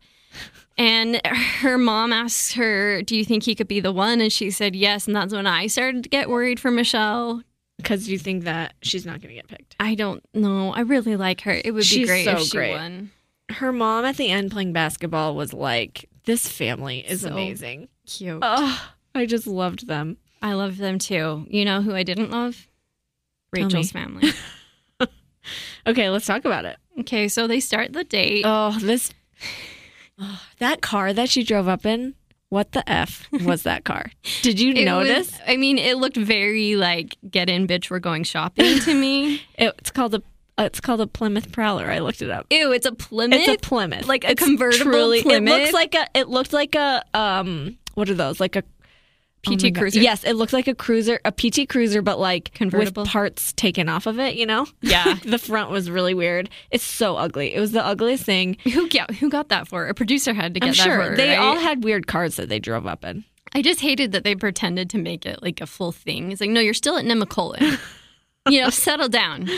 And 0.78 1.20
her 1.26 1.78
mom 1.78 2.14
asked 2.14 2.54
her, 2.54 3.02
Do 3.02 3.18
you 3.18 3.26
think 3.26 3.44
he 3.44 3.56
could 3.56 3.68
be 3.68 3.80
the 3.80 3.92
one? 3.92 4.22
And 4.22 4.32
she 4.32 4.52
said 4.52 4.76
yes. 4.76 5.08
And 5.08 5.16
that's 5.16 5.34
when 5.34 5.48
I 5.48 5.66
started 5.68 6.04
to 6.04 6.10
get 6.10 6.30
worried 6.30 6.60
for 6.60 6.70
Michelle. 6.70 7.42
Because 7.78 8.08
you 8.08 8.20
think 8.20 8.44
that 8.44 8.76
she's 8.84 9.06
not 9.06 9.22
going 9.22 9.30
to 9.30 9.36
get 9.36 9.48
picked. 9.48 9.76
I 9.80 9.96
don't 9.96 10.24
know. 10.34 10.72
I 10.74 10.82
really 10.82 11.16
like 11.16 11.42
her. 11.42 11.52
It 11.52 11.72
would 11.74 11.80
be 11.80 11.84
She's 11.84 12.08
great 12.08 12.26
so 12.26 12.34
if 12.34 12.42
she 12.44 12.58
great. 12.58 12.76
won. 12.76 13.12
Her 13.50 13.74
mom 13.74 14.06
at 14.06 14.18
the 14.18 14.30
end 14.30 14.52
playing 14.52 14.74
basketball 14.74 15.36
was 15.36 15.54
like, 15.54 16.08
"This 16.26 16.48
family 16.48 17.00
is 17.00 17.22
So 17.22 17.30
amazing." 17.30 17.88
Cute. 18.06 18.40
Oh, 18.44 18.90
I 19.16 19.26
just 19.26 19.48
loved 19.48 19.88
them. 19.88 20.18
I 20.42 20.54
love 20.54 20.78
them 20.78 21.00
too. 21.00 21.48
You 21.50 21.66
know 21.66 21.82
who 21.82 21.96
I 21.96 22.04
didn't 22.04 22.30
love? 22.32 22.68
Rachel's 23.52 23.92
family. 23.92 24.32
Okay, 25.88 26.10
let's 26.10 26.26
talk 26.28 26.46
about 26.46 26.66
it. 26.66 26.78
okay, 27.00 27.28
so 27.28 27.48
they 27.48 27.60
start 27.60 27.94
the 27.94 28.04
date. 28.04 28.44
Oh, 28.46 28.78
this 28.80 29.12
oh, 30.20 30.42
that 30.60 30.82
car 30.82 31.14
that 31.14 31.30
she 31.30 31.44
drove 31.44 31.68
up 31.68 31.86
in. 31.86 32.14
What 32.50 32.72
the 32.74 32.88
f 32.90 33.28
was 33.46 33.64
that 33.64 33.84
car? 33.86 34.12
Did 34.42 34.60
you 34.60 34.74
It 34.74 34.86
notice? 34.86 35.32
was- 35.32 35.42
I 35.48 35.58
mean, 35.58 35.78
it 35.78 35.98
looked 35.98 36.18
very 36.18 36.76
like 36.76 37.16
get 37.30 37.50
in, 37.50 37.66
bitch. 37.66 37.90
We're 37.90 38.00
going 38.00 38.24
shopping 38.24 38.80
to 38.82 38.94
me. 38.94 39.42
it's 39.58 39.90
called 39.92 40.14
a 40.16 40.22
it's 40.60 40.82
called 40.82 41.00
a 41.02 41.08
Plymouth 41.08 41.52
Prowler. 41.52 41.90
I 41.90 42.00
looked 42.00 42.22
it 42.22 42.30
up. 42.30 42.46
Ew, 42.52 42.72
it's 42.74 42.86
a 42.86 42.92
Plymouth. 42.92 43.40
It's 43.40 43.64
a 43.64 43.68
Plymouth, 43.68 44.08
Like 44.08 44.26
a 44.26 44.32
It's 44.32 44.44
convertible 44.44 45.12
It 45.14 45.24
Plymouth? 45.24 45.54
looks 45.58 45.74
like 45.74 45.96
a. 45.96 46.06
It 46.14 46.28
looked 46.28 46.52
like 46.54 46.76
a. 46.76 47.04
Um, 47.14 47.78
what 47.96 48.10
are 48.10 48.14
those? 48.16 48.40
Like 48.40 48.56
a 48.58 48.64
Oh 49.48 49.56
PT 49.56 49.74
God. 49.74 49.76
Cruiser. 49.76 50.00
Yes, 50.00 50.24
it 50.24 50.34
looked 50.34 50.54
like 50.54 50.68
a 50.68 50.76
cruiser, 50.76 51.20
a 51.24 51.32
PT 51.32 51.68
Cruiser, 51.70 52.02
but 52.02 52.20
like 52.20 52.52
with 52.60 52.94
parts 52.94 53.54
taken 53.54 53.88
off 53.88 54.06
of 54.06 54.20
it. 54.20 54.36
You 54.36 54.46
know? 54.46 54.66
Yeah. 54.82 55.16
the 55.26 55.38
front 55.38 55.72
was 55.72 55.90
really 55.90 56.14
weird. 56.14 56.50
It's 56.72 56.84
so 56.84 57.16
ugly. 57.16 57.54
It 57.56 57.60
was 57.60 57.72
the 57.72 57.86
ugliest 57.86 58.24
thing. 58.24 58.58
Who 58.74 58.90
got 58.90 59.12
who 59.16 59.30
got 59.30 59.50
that 59.50 59.68
for? 59.68 59.88
A 59.88 59.94
producer 59.94 60.34
had 60.34 60.54
to 60.56 60.60
get 60.60 60.68
I'm 60.68 60.74
that 60.76 60.84
sure 60.84 61.04
for 61.12 61.16
they 61.16 61.30
right? 61.30 61.40
all 61.40 61.56
had 61.58 61.84
weird 61.84 62.08
cars 62.08 62.36
that 62.36 62.50
they 62.50 62.60
drove 62.60 62.86
up 62.86 63.06
in. 63.06 63.24
I 63.56 63.62
just 63.62 63.80
hated 63.82 64.12
that 64.12 64.24
they 64.24 64.36
pretended 64.36 64.90
to 64.92 64.98
make 64.98 65.26
it 65.26 65.42
like 65.42 65.62
a 65.62 65.66
full 65.66 65.92
thing. 65.92 66.32
It's 66.32 66.42
like, 66.42 66.52
no, 66.52 66.60
you're 66.60 66.74
still 66.76 66.98
at 66.98 67.06
Nemacolin. 67.06 67.80
you 68.50 68.62
know, 68.62 68.70
settle 68.70 69.10
down. 69.10 69.50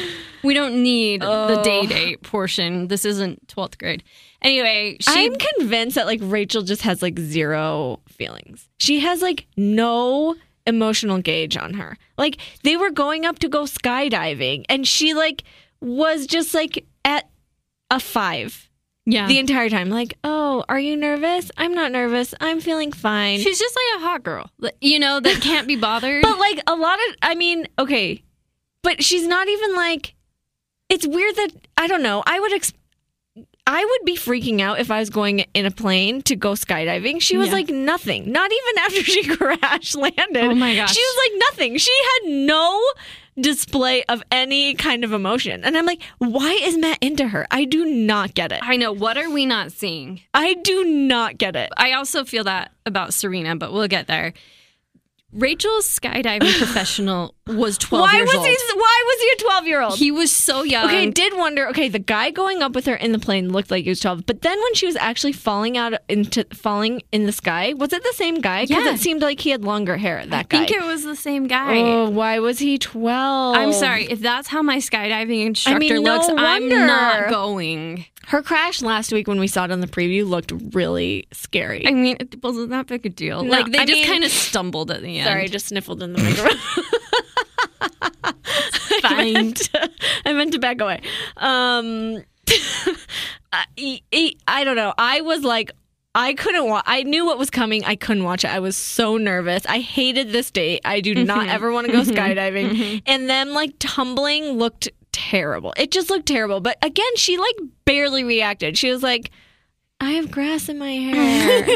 We 0.44 0.54
don't 0.54 0.82
need 0.82 1.22
the 1.22 1.60
Oh. 1.60 1.64
day 1.64 1.86
date 1.88 2.22
portion. 2.24 2.88
This 2.88 3.04
isn't 3.04 3.48
12th 3.48 3.78
grade. 3.78 4.04
Anyway, 4.42 4.98
she 5.00 5.26
I'm 5.26 5.36
convinced 5.36 5.96
that 5.96 6.08
like 6.08 6.20
Rachel 6.22 6.64
just 6.64 6.82
has 6.82 7.02
like 7.02 7.20
zero 7.20 8.00
feelings. 8.08 8.68
She 8.80 9.00
has 9.02 9.22
like 9.22 9.46
no 9.56 10.36
emotional 10.66 11.22
gauge 11.22 11.58
on 11.58 11.76
her. 11.76 11.98
Like 12.18 12.38
they 12.64 12.76
were 12.76 12.92
going 12.92 13.26
up 13.26 13.40
to 13.40 13.50
go 13.50 13.64
skydiving 13.64 14.66
and 14.70 14.88
she 14.88 15.14
like 15.14 15.44
was 15.80 16.26
just 16.28 16.54
like 16.54 16.86
at 17.06 17.30
a 17.90 18.00
5 18.00 18.70
yeah. 19.06 19.28
the 19.28 19.40
entire 19.40 19.70
time 19.70 19.90
like, 19.90 20.18
"Oh, 20.24 20.64
are 20.70 20.80
you 20.80 20.96
nervous? 20.96 21.52
I'm 21.58 21.74
not 21.74 21.92
nervous. 21.92 22.34
I'm 22.40 22.62
feeling 22.62 22.92
fine." 22.92 23.40
She's 23.40 23.60
just 23.60 23.76
like 23.76 24.02
a 24.02 24.06
hot 24.06 24.24
girl, 24.24 24.50
you 24.80 25.00
know, 25.00 25.20
that 25.20 25.42
can't 25.42 25.68
be 25.68 25.76
bothered. 25.76 26.22
but 26.24 26.40
like 26.40 26.62
a 26.68 26.76
lot 26.76 27.00
of 27.10 27.16
I 27.22 27.36
mean, 27.36 27.68
okay. 27.78 28.24
But 28.84 29.04
she's 29.04 29.28
not 29.28 29.48
even 29.48 29.76
like 29.76 30.16
it's 30.90 31.08
weird 31.08 31.36
that 31.36 31.52
I 31.78 31.88
don't 31.88 32.04
know. 32.04 32.24
I 32.26 32.40
would 32.40 32.54
ex- 32.54 32.74
I 33.68 33.86
would 33.86 34.06
be 34.06 34.16
freaking 34.18 34.60
out 34.60 34.80
if 34.80 34.90
I 34.92 35.00
was 35.00 35.10
going 35.10 35.40
in 35.54 35.66
a 35.66 35.72
plane 35.72 36.22
to 36.24 36.36
go 36.36 36.52
skydiving. 36.54 37.22
She 37.22 37.38
was 37.38 37.48
Yeah. 37.48 37.54
like 37.54 37.70
nothing. 37.70 38.32
Not 38.32 38.52
even 38.52 38.84
after 38.84 39.04
she 39.04 39.24
crash 39.38 39.96
landed. 39.96 40.44
Oh 40.44 40.56
my 40.56 40.76
gosh. 40.76 40.94
She 40.94 41.02
was 41.02 41.30
like 41.32 41.40
nothing. 41.52 41.78
She 41.78 41.92
had 42.04 42.32
no 42.32 42.82
display 43.40 44.04
of 44.10 44.22
any 44.32 44.74
kind 44.74 45.04
of 45.04 45.14
emotion. 45.14 45.64
And 45.64 45.78
I'm 45.78 45.86
like, 45.86 46.02
why 46.18 46.60
is 46.64 46.78
Matt 46.78 46.98
into 47.02 47.28
her? 47.28 47.48
I 47.50 47.66
do 47.66 47.86
not 47.86 48.34
get 48.34 48.52
it. 48.52 48.60
I 48.62 48.76
know. 48.78 48.92
What 48.92 49.18
are 49.18 49.30
we 49.30 49.46
not 49.46 49.72
seeing? 49.72 50.22
I 50.34 50.56
do 50.56 50.84
not 50.84 51.38
get 51.38 51.56
it. 51.56 51.70
I 51.78 51.94
also 51.94 52.26
feel 52.26 52.44
that 52.46 52.72
about 52.86 53.14
Serena, 53.14 53.56
but 53.56 53.72
we'll 53.72 53.88
get 53.88 54.08
there. 54.08 54.34
Rachel's 55.32 55.88
skydiving 55.88 56.58
professional 56.58 57.36
was 57.56 57.78
12 57.78 58.02
Why 58.02 58.14
years 58.18 58.28
was 58.28 58.36
old. 58.38 58.48
he 58.48 58.58
why 58.76 59.04
was 59.06 59.22
he 59.22 59.30
a 59.32 59.36
12 59.50 59.68
year 59.68 59.82
old? 59.82 59.98
He 59.98 60.12
was 60.12 60.32
so 60.32 60.64
young. 60.64 60.86
Okay, 60.86 61.10
did 61.10 61.36
wonder. 61.38 61.68
Okay, 61.70 61.90
the 61.90 62.00
guy 62.00 62.32
going 62.32 62.62
up 62.62 62.74
with 62.74 62.86
her 62.86 62.96
in 62.96 63.12
the 63.12 63.20
plane 63.20 63.50
looked 63.52 63.70
like 63.72 63.84
he 63.84 63.90
was 63.90 64.00
twelve, 64.00 64.26
but 64.26 64.42
then 64.42 64.58
when 64.60 64.74
she 64.76 64.86
was 64.86 64.96
actually 64.98 65.34
falling 65.34 65.78
out 65.78 65.94
into 66.10 66.46
falling 66.54 67.02
in 67.12 67.26
the 67.26 67.32
sky, 67.32 67.74
was 67.74 67.94
it 67.94 68.04
the 68.04 68.14
same 68.16 68.36
guy? 68.42 68.66
Because 68.66 68.86
Yeah. 68.86 68.94
it 68.94 69.00
seemed 69.00 69.22
like 69.22 69.40
he 69.40 69.50
had 69.52 69.64
longer 69.64 69.98
hair. 69.98 70.26
That 70.26 70.40
I 70.40 70.44
guy. 70.44 70.58
think 70.66 70.72
it 70.72 70.84
was 70.86 71.04
the 71.04 71.16
same 71.16 71.48
guy. 71.48 71.78
oh, 71.78 72.10
why 72.10 72.40
was 72.40 72.60
he 72.60 72.78
twelve? 72.78 73.56
I'm 73.58 73.74
sorry. 73.74 74.06
If 74.06 74.20
that's 74.22 74.48
how 74.48 74.62
my 74.62 74.78
skydiving 74.78 75.46
instructor 75.46 75.76
I 75.76 75.80
mean, 75.80 76.04
no 76.04 76.16
looks, 76.16 76.30
I'm 76.30 76.70
not 76.70 77.30
going. 77.30 78.06
Her 78.28 78.42
crash 78.44 78.82
last 78.82 79.12
week 79.12 79.28
when 79.28 79.40
we 79.40 79.48
saw 79.48 79.66
it 79.66 79.72
on 79.72 79.82
the 79.82 79.88
preview 79.88 80.26
looked 80.28 80.54
really 80.74 81.28
scary. 81.34 81.86
I 81.88 81.92
mean, 81.92 82.18
it 82.20 82.42
wasn't 82.42 82.70
that 82.70 82.86
big 82.88 83.06
a 83.06 83.10
deal. 83.10 83.44
No, 83.44 83.50
like, 83.50 83.72
they 83.72 83.80
I 83.80 83.86
just 83.86 84.06
kind 84.08 84.24
of 84.24 84.32
stumbled 84.32 84.92
at 84.92 85.02
the 85.02 85.18
end. 85.18 85.28
Sorry, 85.28 85.44
I 85.44 85.48
just 85.48 85.66
sniffled 85.68 86.02
in 86.04 86.14
the 86.14 86.22
microphone. 86.24 87.00
I 89.28 89.32
meant, 89.34 89.58
to, 89.58 89.92
I 90.26 90.34
meant 90.34 90.54
to 90.54 90.60
back 90.60 90.82
away. 90.82 91.02
Um, 91.38 92.24
I, 93.52 93.66
I- 94.14 94.36
I 94.48 94.64
don't 94.64 94.76
know. 94.76 94.94
I 94.98 95.22
was 95.22 95.44
like, 95.44 95.72
I 96.14 96.34
couldn't 96.34 96.68
watch. 96.68 96.84
I 96.88 97.04
knew 97.04 97.26
what 97.26 97.38
was 97.38 97.50
coming. 97.50 97.86
I 97.86 97.96
couldn't 97.96 98.24
watch 98.24 98.44
it. 98.44 98.50
I 98.50 98.60
was 98.60 98.76
so 98.76 99.18
nervous. 99.18 99.66
I 99.66 99.80
hated 99.80 100.32
this 100.32 100.52
date. 100.52 100.82
I 100.84 101.00
do 101.00 101.16
mm-hmm. 101.16 101.26
not 101.26 101.48
ever 101.48 101.72
want 101.72 101.88
to 101.88 101.94
go 101.94 102.02
mm-hmm. 102.02 102.12
skydiving. 102.12 102.72
Mm-hmm. 102.72 102.98
And 103.06 103.30
then 103.30 103.54
like 103.54 103.74
tumbling 103.80 104.58
looked 104.58 104.90
terrible. 105.14 105.74
It 105.78 105.92
just 105.92 106.10
looked 106.10 106.26
terrible. 106.26 106.60
But 106.60 106.78
again, 106.82 107.16
she 107.16 107.38
like 107.38 107.56
barely 107.86 108.24
reacted. 108.24 108.78
She 108.78 108.92
was 108.92 109.02
like, 109.04 109.32
"I 110.02 110.12
have 110.12 110.30
grass 110.32 110.68
in 110.68 110.78
my 110.80 110.92
hair." 110.92 111.68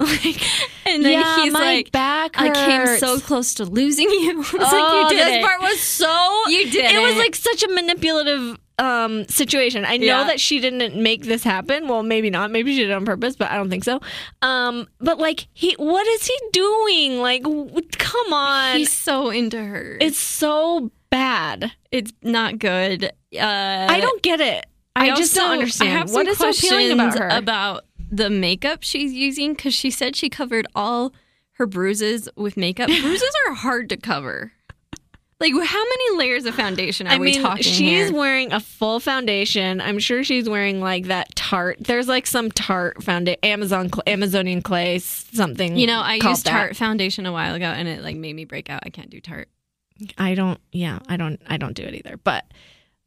like, 0.00 0.40
and 0.86 1.04
then 1.04 1.12
yeah, 1.20 1.42
he's 1.42 1.52
my 1.52 1.58
like, 1.76 1.92
back 1.92 2.32
I 2.40 2.50
came 2.50 2.98
so 2.98 3.18
close 3.20 3.54
to 3.54 3.64
losing 3.64 4.08
you. 4.10 4.40
It's 4.44 4.52
oh, 4.54 4.58
like, 4.58 5.12
you 5.12 5.18
did 5.18 5.26
this 5.26 5.36
it. 5.38 5.42
part 5.44 5.60
was 5.60 5.80
so. 5.80 6.42
You 6.48 6.70
did 6.70 6.84
It 6.86 6.94
it, 6.96 7.00
was 7.02 7.16
like 7.16 7.34
such 7.34 7.62
a 7.62 7.68
manipulative 7.68 8.58
um 8.78 9.24
situation. 9.28 9.84
I 9.84 9.96
know 9.98 10.04
Yeah. 10.06 10.24
that 10.24 10.40
she 10.40 10.58
didn't 10.60 10.96
make 11.00 11.22
this 11.24 11.44
happen. 11.44 11.86
Well, 11.88 12.02
maybe 12.02 12.28
not. 12.30 12.50
Maybe 12.50 12.72
she 12.74 12.80
did 12.82 12.90
it 12.90 12.94
on 12.94 13.04
purpose, 13.04 13.36
but 13.36 13.50
I 13.50 13.56
don't 13.56 13.70
think 13.70 13.84
so. 13.84 14.00
Um, 14.42 14.88
but 14.98 15.18
like 15.18 15.46
he, 15.52 15.74
what 15.78 16.06
is 16.08 16.26
he 16.26 16.36
doing? 16.52 17.20
Like, 17.20 17.42
w- 17.44 17.70
come 17.98 18.32
on, 18.32 18.76
He's 18.78 18.92
so 18.92 19.30
into 19.30 19.58
her. 19.62 19.96
it's 20.00 20.18
so 20.18 20.90
bad. 21.10 21.70
it's 21.92 22.12
not 22.22 22.58
good. 22.58 23.04
Uh, 23.32 23.86
I 23.90 24.00
don't 24.00 24.22
get 24.22 24.40
it. 24.40 24.66
I, 24.96 25.14
just 25.14 25.34
don't 25.34 25.50
understand. 25.50 25.90
I 25.90 25.92
have 25.92 26.12
what 26.12 26.26
some 26.36 26.48
is 26.48 26.58
so 26.58 26.68
appealing 26.68 26.92
about 26.92 27.18
her? 27.18 27.28
About 27.28 27.84
the 28.10 28.30
makeup 28.30 28.82
she's 28.82 29.12
using 29.12 29.54
because 29.54 29.74
she 29.74 29.90
said 29.90 30.14
she 30.16 30.28
covered 30.28 30.66
all 30.74 31.12
her 31.52 31.66
bruises 31.66 32.28
with 32.36 32.56
makeup. 32.56 32.86
bruises 33.00 33.32
are 33.46 33.54
hard 33.54 33.88
to 33.88 33.96
cover. 33.96 34.52
Like, 35.40 35.52
how 35.52 35.82
many 35.82 36.16
layers 36.16 36.46
of 36.46 36.54
foundation 36.54 37.06
are 37.06 37.14
I 37.14 37.18
we 37.18 37.32
mean, 37.32 37.42
talking 37.42 37.64
she's 37.64 38.08
here? 38.08 38.12
wearing 38.12 38.52
a 38.52 38.60
full 38.60 39.00
foundation. 39.00 39.80
I'm 39.80 39.98
sure 39.98 40.22
she's 40.22 40.48
wearing 40.48 40.80
like 40.80 41.06
that 41.06 41.34
Tarte. 41.34 41.76
There's 41.80 42.08
like 42.08 42.26
some 42.26 42.50
Tarte 42.50 43.02
foundation, 43.02 43.40
Amazon, 43.42 43.90
Amazonian 44.06 44.62
clay, 44.62 45.00
something. 45.00 45.76
You 45.76 45.88
know, 45.88 46.00
I 46.00 46.14
used 46.14 46.46
that. 46.46 46.50
Tarte 46.50 46.76
foundation 46.76 47.26
a 47.26 47.32
while 47.32 47.54
ago, 47.54 47.66
and 47.66 47.88
it 47.88 48.02
like 48.02 48.16
made 48.16 48.34
me 48.34 48.44
break 48.44 48.70
out. 48.70 48.84
I 48.86 48.90
can't 48.90 49.10
do 49.10 49.20
Tarte. 49.20 49.48
I 50.16 50.34
don't. 50.34 50.60
Yeah, 50.72 51.00
I 51.08 51.16
don't. 51.16 51.40
I 51.48 51.56
don't 51.56 51.74
do 51.74 51.82
it 51.82 51.94
either. 51.94 52.16
But 52.16 52.44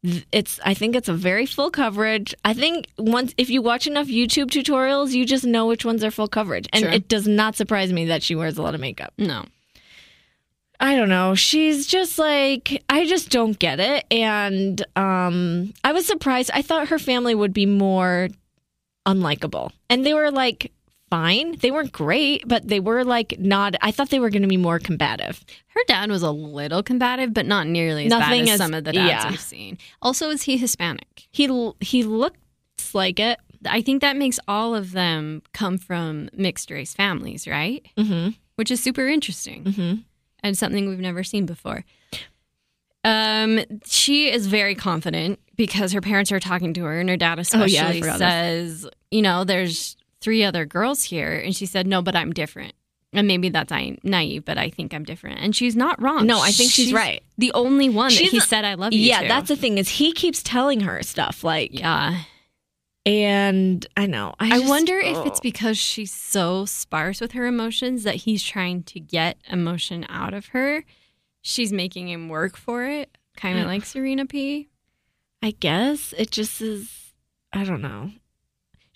it's. 0.02 0.60
I 0.64 0.74
think 0.74 0.94
it's 0.94 1.08
a 1.08 1.14
very 1.14 1.44
full 1.46 1.70
coverage. 1.70 2.34
I 2.44 2.54
think 2.54 2.86
once 2.98 3.34
if 3.36 3.50
you 3.50 3.62
watch 3.62 3.86
enough 3.86 4.06
YouTube 4.06 4.46
tutorials, 4.46 5.10
you 5.12 5.26
just 5.26 5.44
know 5.44 5.66
which 5.66 5.84
ones 5.84 6.04
are 6.04 6.10
full 6.10 6.28
coverage, 6.28 6.68
and 6.72 6.84
Sure. 6.84 6.92
it 6.92 7.08
does 7.08 7.26
not 7.26 7.56
surprise 7.56 7.92
me 7.92 8.06
that 8.06 8.22
she 8.22 8.34
wears 8.34 8.58
a 8.58 8.62
lot 8.62 8.74
of 8.74 8.80
makeup. 8.80 9.12
No, 9.18 9.44
I 10.80 10.94
don't 10.94 11.08
know. 11.08 11.34
She's 11.34 11.86
just 11.86 12.18
like 12.18 12.82
I 12.88 13.06
just 13.06 13.30
don't 13.30 13.58
get 13.58 13.80
it, 13.80 14.04
and 14.10 14.80
um, 14.96 15.74
I 15.82 15.92
was 15.92 16.06
surprised. 16.06 16.50
I 16.54 16.62
thought 16.62 16.88
her 16.88 16.98
family 17.00 17.34
would 17.34 17.52
be 17.52 17.66
more 17.66 18.28
unlikable, 19.06 19.72
and 19.90 20.06
they 20.06 20.14
were 20.14 20.30
like 20.30 20.70
fine. 21.10 21.56
They 21.58 21.70
weren't 21.70 21.92
great, 21.92 22.46
but 22.46 22.68
they 22.68 22.80
were 22.80 23.04
like 23.04 23.38
not. 23.38 23.74
I 23.80 23.90
thought 23.90 24.10
they 24.10 24.18
were 24.20 24.30
going 24.30 24.42
to 24.42 24.48
be 24.48 24.56
more 24.56 24.78
combative. 24.78 25.44
her 25.68 25.80
dad 25.86 26.10
was 26.10 26.22
a 26.22 26.30
little 26.30 26.82
combative, 26.82 27.32
but 27.34 27.46
not 27.46 27.66
nearly 27.66 28.06
as 28.06 28.10
Nothing 28.10 28.44
bad 28.46 28.48
as 28.48 28.50
as- 28.52 28.58
some 28.58 28.74
of 28.74 28.84
the 28.84 28.92
dads 28.92 29.24
yeah. 29.24 29.30
we've 29.30 29.40
seen. 29.40 29.78
Also, 30.02 30.30
is 30.30 30.42
he 30.42 30.56
Hispanic? 30.56 31.28
He 31.30 31.46
he 31.80 32.02
looks 32.02 32.38
like 32.94 33.18
it. 33.20 33.38
I 33.68 33.80
think 33.82 34.00
that 34.02 34.16
makes 34.16 34.38
all 34.46 34.74
of 34.74 34.92
them 34.92 35.42
come 35.52 35.78
from 35.78 36.30
mixed 36.32 36.70
race 36.70 36.94
families, 36.94 37.46
right? 37.48 37.84
Mm-hmm. 37.96 38.30
Which 38.56 38.70
is 38.70 38.82
super 38.82 39.06
interesting. 39.08 39.64
Mm-hmm. 39.64 39.94
and 40.44 40.56
something 40.56 40.88
we've 40.88 41.00
never 41.00 41.24
seen 41.24 41.46
before. 41.46 41.84
Um, 43.04 43.60
she 43.84 44.30
is 44.30 44.46
very 44.46 44.74
confident 44.74 45.38
because 45.56 45.92
her 45.92 46.00
parents 46.00 46.30
are 46.32 46.40
talking 46.40 46.74
to 46.74 46.84
her, 46.84 47.00
and 47.00 47.08
her 47.08 47.16
dad 47.16 47.38
especially 47.38 47.78
Oh, 47.78 47.90
yeah, 47.90 47.92
forgot 48.00 48.18
this. 48.18 48.28
says, 48.82 48.88
"You 49.10 49.22
know, 49.22 49.44
there's 49.44 49.96
three 50.20 50.44
other 50.44 50.66
girls 50.66 51.04
here," 51.04 51.38
and 51.38 51.54
she 51.54 51.66
said, 51.66 51.86
"No, 51.86 52.02
but 52.02 52.16
I'm 52.16 52.32
different." 52.32 52.74
And 53.12 53.26
maybe 53.26 53.48
that's 53.48 53.72
I- 53.72 53.96
naive, 54.02 54.44
but 54.44 54.58
I 54.58 54.68
think 54.68 54.92
I'm 54.92 55.04
different. 55.04 55.40
And 55.40 55.56
she's 55.56 55.74
not 55.74 56.00
wrong. 56.00 56.26
No, 56.26 56.40
I 56.40 56.50
think 56.50 56.70
she's 56.70 56.92
right. 56.92 57.22
The 57.38 57.52
only 57.54 57.88
one 57.88 58.10
that 58.10 58.20
he 58.20 58.38
a- 58.38 58.42
said, 58.42 58.64
"I 58.64 58.74
love 58.74 58.92
you." 58.92 59.00
Yeah, 59.00 59.22
to. 59.22 59.28
that's 59.28 59.48
the 59.48 59.56
thing 59.56 59.78
is 59.78 59.88
he 59.88 60.12
keeps 60.12 60.42
telling 60.42 60.80
her 60.80 61.02
stuff 61.02 61.42
like, 61.42 61.78
yeah. 61.78 62.22
and 63.06 63.86
I 63.96 64.06
know. 64.06 64.34
I, 64.38 64.46
I 64.46 64.58
just- 64.58 64.68
wonder 64.68 64.98
if 64.98 65.26
it's 65.26 65.38
oh. 65.38 65.42
because 65.42 65.78
she's 65.78 66.12
so 66.12 66.66
sparse 66.66 67.20
with 67.20 67.32
her 67.32 67.46
emotions 67.46 68.02
that 68.04 68.16
he's 68.16 68.42
trying 68.42 68.82
to 68.84 69.00
get 69.00 69.38
emotion 69.48 70.04
out 70.10 70.34
of 70.34 70.48
her. 70.48 70.84
She's 71.40 71.72
making 71.72 72.08
him 72.08 72.28
work 72.28 72.58
for 72.58 72.84
it, 72.84 73.16
kind 73.36 73.58
of 73.58 73.64
mm. 73.64 73.68
like 73.68 73.86
Serena 73.86 74.26
P. 74.26 74.68
I 75.42 75.52
guess 75.52 76.12
it 76.18 76.30
just 76.30 76.60
is. 76.60 77.14
I 77.52 77.64
don't 77.64 77.80
know. 77.80 78.10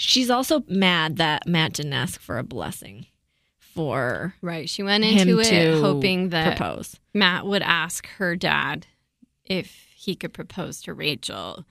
She's 0.02 0.30
also 0.30 0.64
mad 0.68 1.16
that 1.18 1.47
Matt 1.47 1.75
didn't 1.75 1.92
ask 1.92 2.21
for 2.21 2.38
a 2.38 2.42
blessing 2.42 3.06
for 3.61 4.35
Right. 4.42 4.68
She 4.68 4.82
went 4.82 5.04
into 5.04 5.40
it 5.40 5.80
hoping 5.80 6.30
that 6.30 6.56
propose. 6.56 6.97
Matt 7.14 7.47
would 7.47 7.62
ask 7.62 8.06
her 8.18 8.37
dad 8.37 8.87
if 9.44 9.87
he 9.94 10.14
could 10.14 10.32
propose 10.32 10.82
to 10.82 10.94
Rachel. 10.94 11.64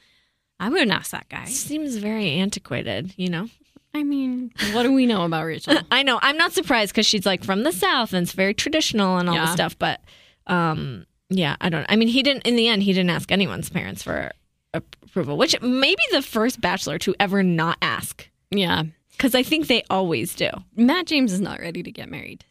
I 0.60 0.70
wouldn't 0.70 0.92
ask 0.92 1.12
that 1.12 1.28
guy. 1.30 1.46
Seems 1.46 1.96
very 1.98 2.30
antiquated, 2.32 3.14
you 3.18 3.30
know. 3.30 3.48
I 3.94 4.04
mean, 4.04 4.52
what 4.72 4.84
do 4.84 4.94
we 4.94 5.06
know 5.06 5.26
about 5.26 5.44
Rachel? 5.46 5.78
I 5.92 6.02
know. 6.04 6.18
I'm 6.22 6.38
not 6.38 6.54
surprised 6.54 6.94
because 6.94 7.06
she's 7.06 7.26
like 7.26 7.44
from 7.44 7.64
the 7.64 7.72
south 7.74 8.14
and 8.14 8.24
it's 8.24 8.32
very 8.32 8.54
traditional 8.54 9.18
and 9.18 9.28
all 9.28 9.36
Yeah. 9.36 9.46
this 9.46 9.54
stuff. 9.54 9.78
But 9.78 10.02
um, 10.48 11.06
yeah, 11.30 11.56
I 11.60 11.70
don't. 11.70 11.86
I 11.90 11.98
mean, 11.98 12.08
he 12.08 12.24
didn't. 12.24 12.48
In 12.48 12.56
the 12.56 12.68
end, 12.70 12.84
he 12.84 12.94
didn't 12.94 13.10
ask 13.10 13.32
anyone's 13.32 13.70
parents 13.70 14.02
for 14.02 14.32
approval, 14.74 15.38
which 15.38 15.60
may 15.62 15.96
be 15.96 16.04
the 16.12 16.22
first 16.22 16.62
bachelor 16.62 16.98
to 17.00 17.16
ever 17.20 17.44
not 17.44 17.78
ask 17.82 18.30
yeah. 18.52 18.84
because 19.12 19.36
I 19.36 19.44
think 19.44 19.68
they 19.68 19.84
always 19.90 20.36
do. 20.36 20.50
Matt 20.76 21.08
James 21.08 21.34
is 21.34 21.42
not 21.42 21.60
ready 21.60 21.84
to 21.84 21.92
get 21.92 22.10
married. 22.10 22.46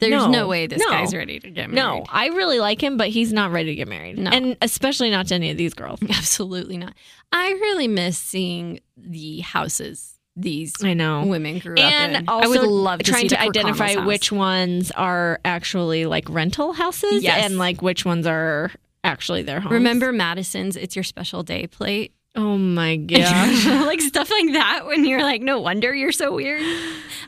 There's 0.00 0.10
no, 0.10 0.28
No. 0.30 0.48
way 0.48 0.66
this 0.66 0.80
No. 0.80 0.90
guy's 0.90 1.14
ready 1.14 1.38
to 1.38 1.48
get 1.50 1.70
married. 1.70 1.74
No, 1.76 2.04
I 2.08 2.26
really 2.28 2.58
like 2.58 2.82
him, 2.82 2.96
but 2.96 3.08
he's 3.08 3.32
not 3.32 3.52
ready 3.52 3.70
to 3.70 3.74
get 3.76 3.86
married. 3.86 4.18
No. 4.18 4.30
And 4.30 4.56
especially 4.60 5.10
not 5.10 5.28
to 5.28 5.36
any 5.36 5.50
of 5.50 5.56
these 5.56 5.74
girls. 5.74 6.00
absolutely 6.10 6.76
not. 6.76 6.94
I 7.30 7.50
really 7.52 7.86
miss 7.86 8.18
seeing 8.18 8.80
the 8.96 9.40
houses 9.40 10.18
these 10.34 10.72
I 10.82 10.94
know. 10.94 11.24
women 11.26 11.58
grew 11.58 11.74
up 11.74 11.78
in. 11.78 12.16
And 12.16 12.28
also 12.28 12.44
I 12.46 12.48
would 12.48 12.62
love 12.68 12.98
to 13.00 13.10
trying 13.10 13.28
to 13.28 13.40
identify 13.40 13.94
which 13.96 14.32
ones 14.32 14.90
are 14.92 15.38
actually 15.44 16.06
like 16.06 16.28
rental 16.28 16.72
houses 16.72 17.22
Yes. 17.22 17.44
and 17.44 17.58
like 17.58 17.80
which 17.82 18.04
ones 18.04 18.26
are 18.26 18.72
actually 19.04 19.42
their 19.42 19.60
homes. 19.60 19.72
Remember 19.72 20.12
Madison's 20.12 20.76
"It's 20.76 20.96
Your 20.96 21.02
Special 21.02 21.42
Day" 21.42 21.66
plate, 21.66 22.12
Oh 22.34 22.56
my 22.56 22.96
god. 22.96 23.66
like 23.86 24.00
stuff 24.00 24.30
like 24.30 24.52
that. 24.52 24.86
When 24.86 25.04
you're 25.04 25.22
like, 25.22 25.42
no 25.42 25.60
wonder 25.60 25.94
you're 25.94 26.12
so 26.12 26.34
weird. 26.34 26.62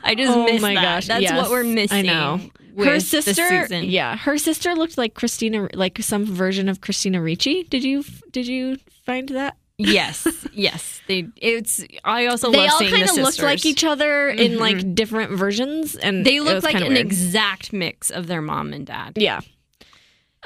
I 0.03 0.15
just 0.15 0.35
oh 0.35 0.45
miss 0.45 0.61
my 0.61 0.73
that. 0.75 0.81
gosh. 0.81 1.07
That's 1.07 1.23
yes. 1.23 1.35
what 1.35 1.51
we're 1.51 1.63
missing. 1.63 1.97
I 1.97 2.01
know. 2.01 2.41
her 2.83 2.99
sister, 2.99 3.65
yeah, 3.83 4.17
her 4.17 4.37
sister 4.37 4.75
looked 4.75 4.97
like 4.97 5.13
Christina, 5.13 5.69
like 5.73 5.99
some 6.01 6.25
version 6.25 6.67
of 6.67 6.81
Christina 6.81 7.21
Ricci. 7.21 7.63
Did 7.63 7.83
you 7.83 8.03
did 8.31 8.47
you 8.47 8.77
find 9.05 9.29
that? 9.29 9.57
Yes, 9.77 10.25
yes. 10.53 11.01
They. 11.07 11.27
It's. 11.35 11.83
I 12.03 12.27
also 12.27 12.51
they 12.51 12.65
all 12.67 12.79
kind 12.79 13.09
of 13.09 13.15
looked 13.17 13.41
like 13.41 13.65
each 13.65 13.83
other 13.83 14.29
in 14.29 14.57
like 14.57 14.77
mm-hmm. 14.77 14.93
different 14.93 15.31
versions, 15.31 15.95
and 15.95 16.25
They 16.25 16.37
it 16.37 16.43
look 16.43 16.63
like 16.63 16.75
an 16.75 16.87
weird. 16.87 16.97
exact 16.97 17.73
mix 17.73 18.09
of 18.09 18.27
their 18.27 18.41
mom 18.41 18.73
and 18.73 18.85
dad. 18.85 19.13
yeah. 19.17 19.41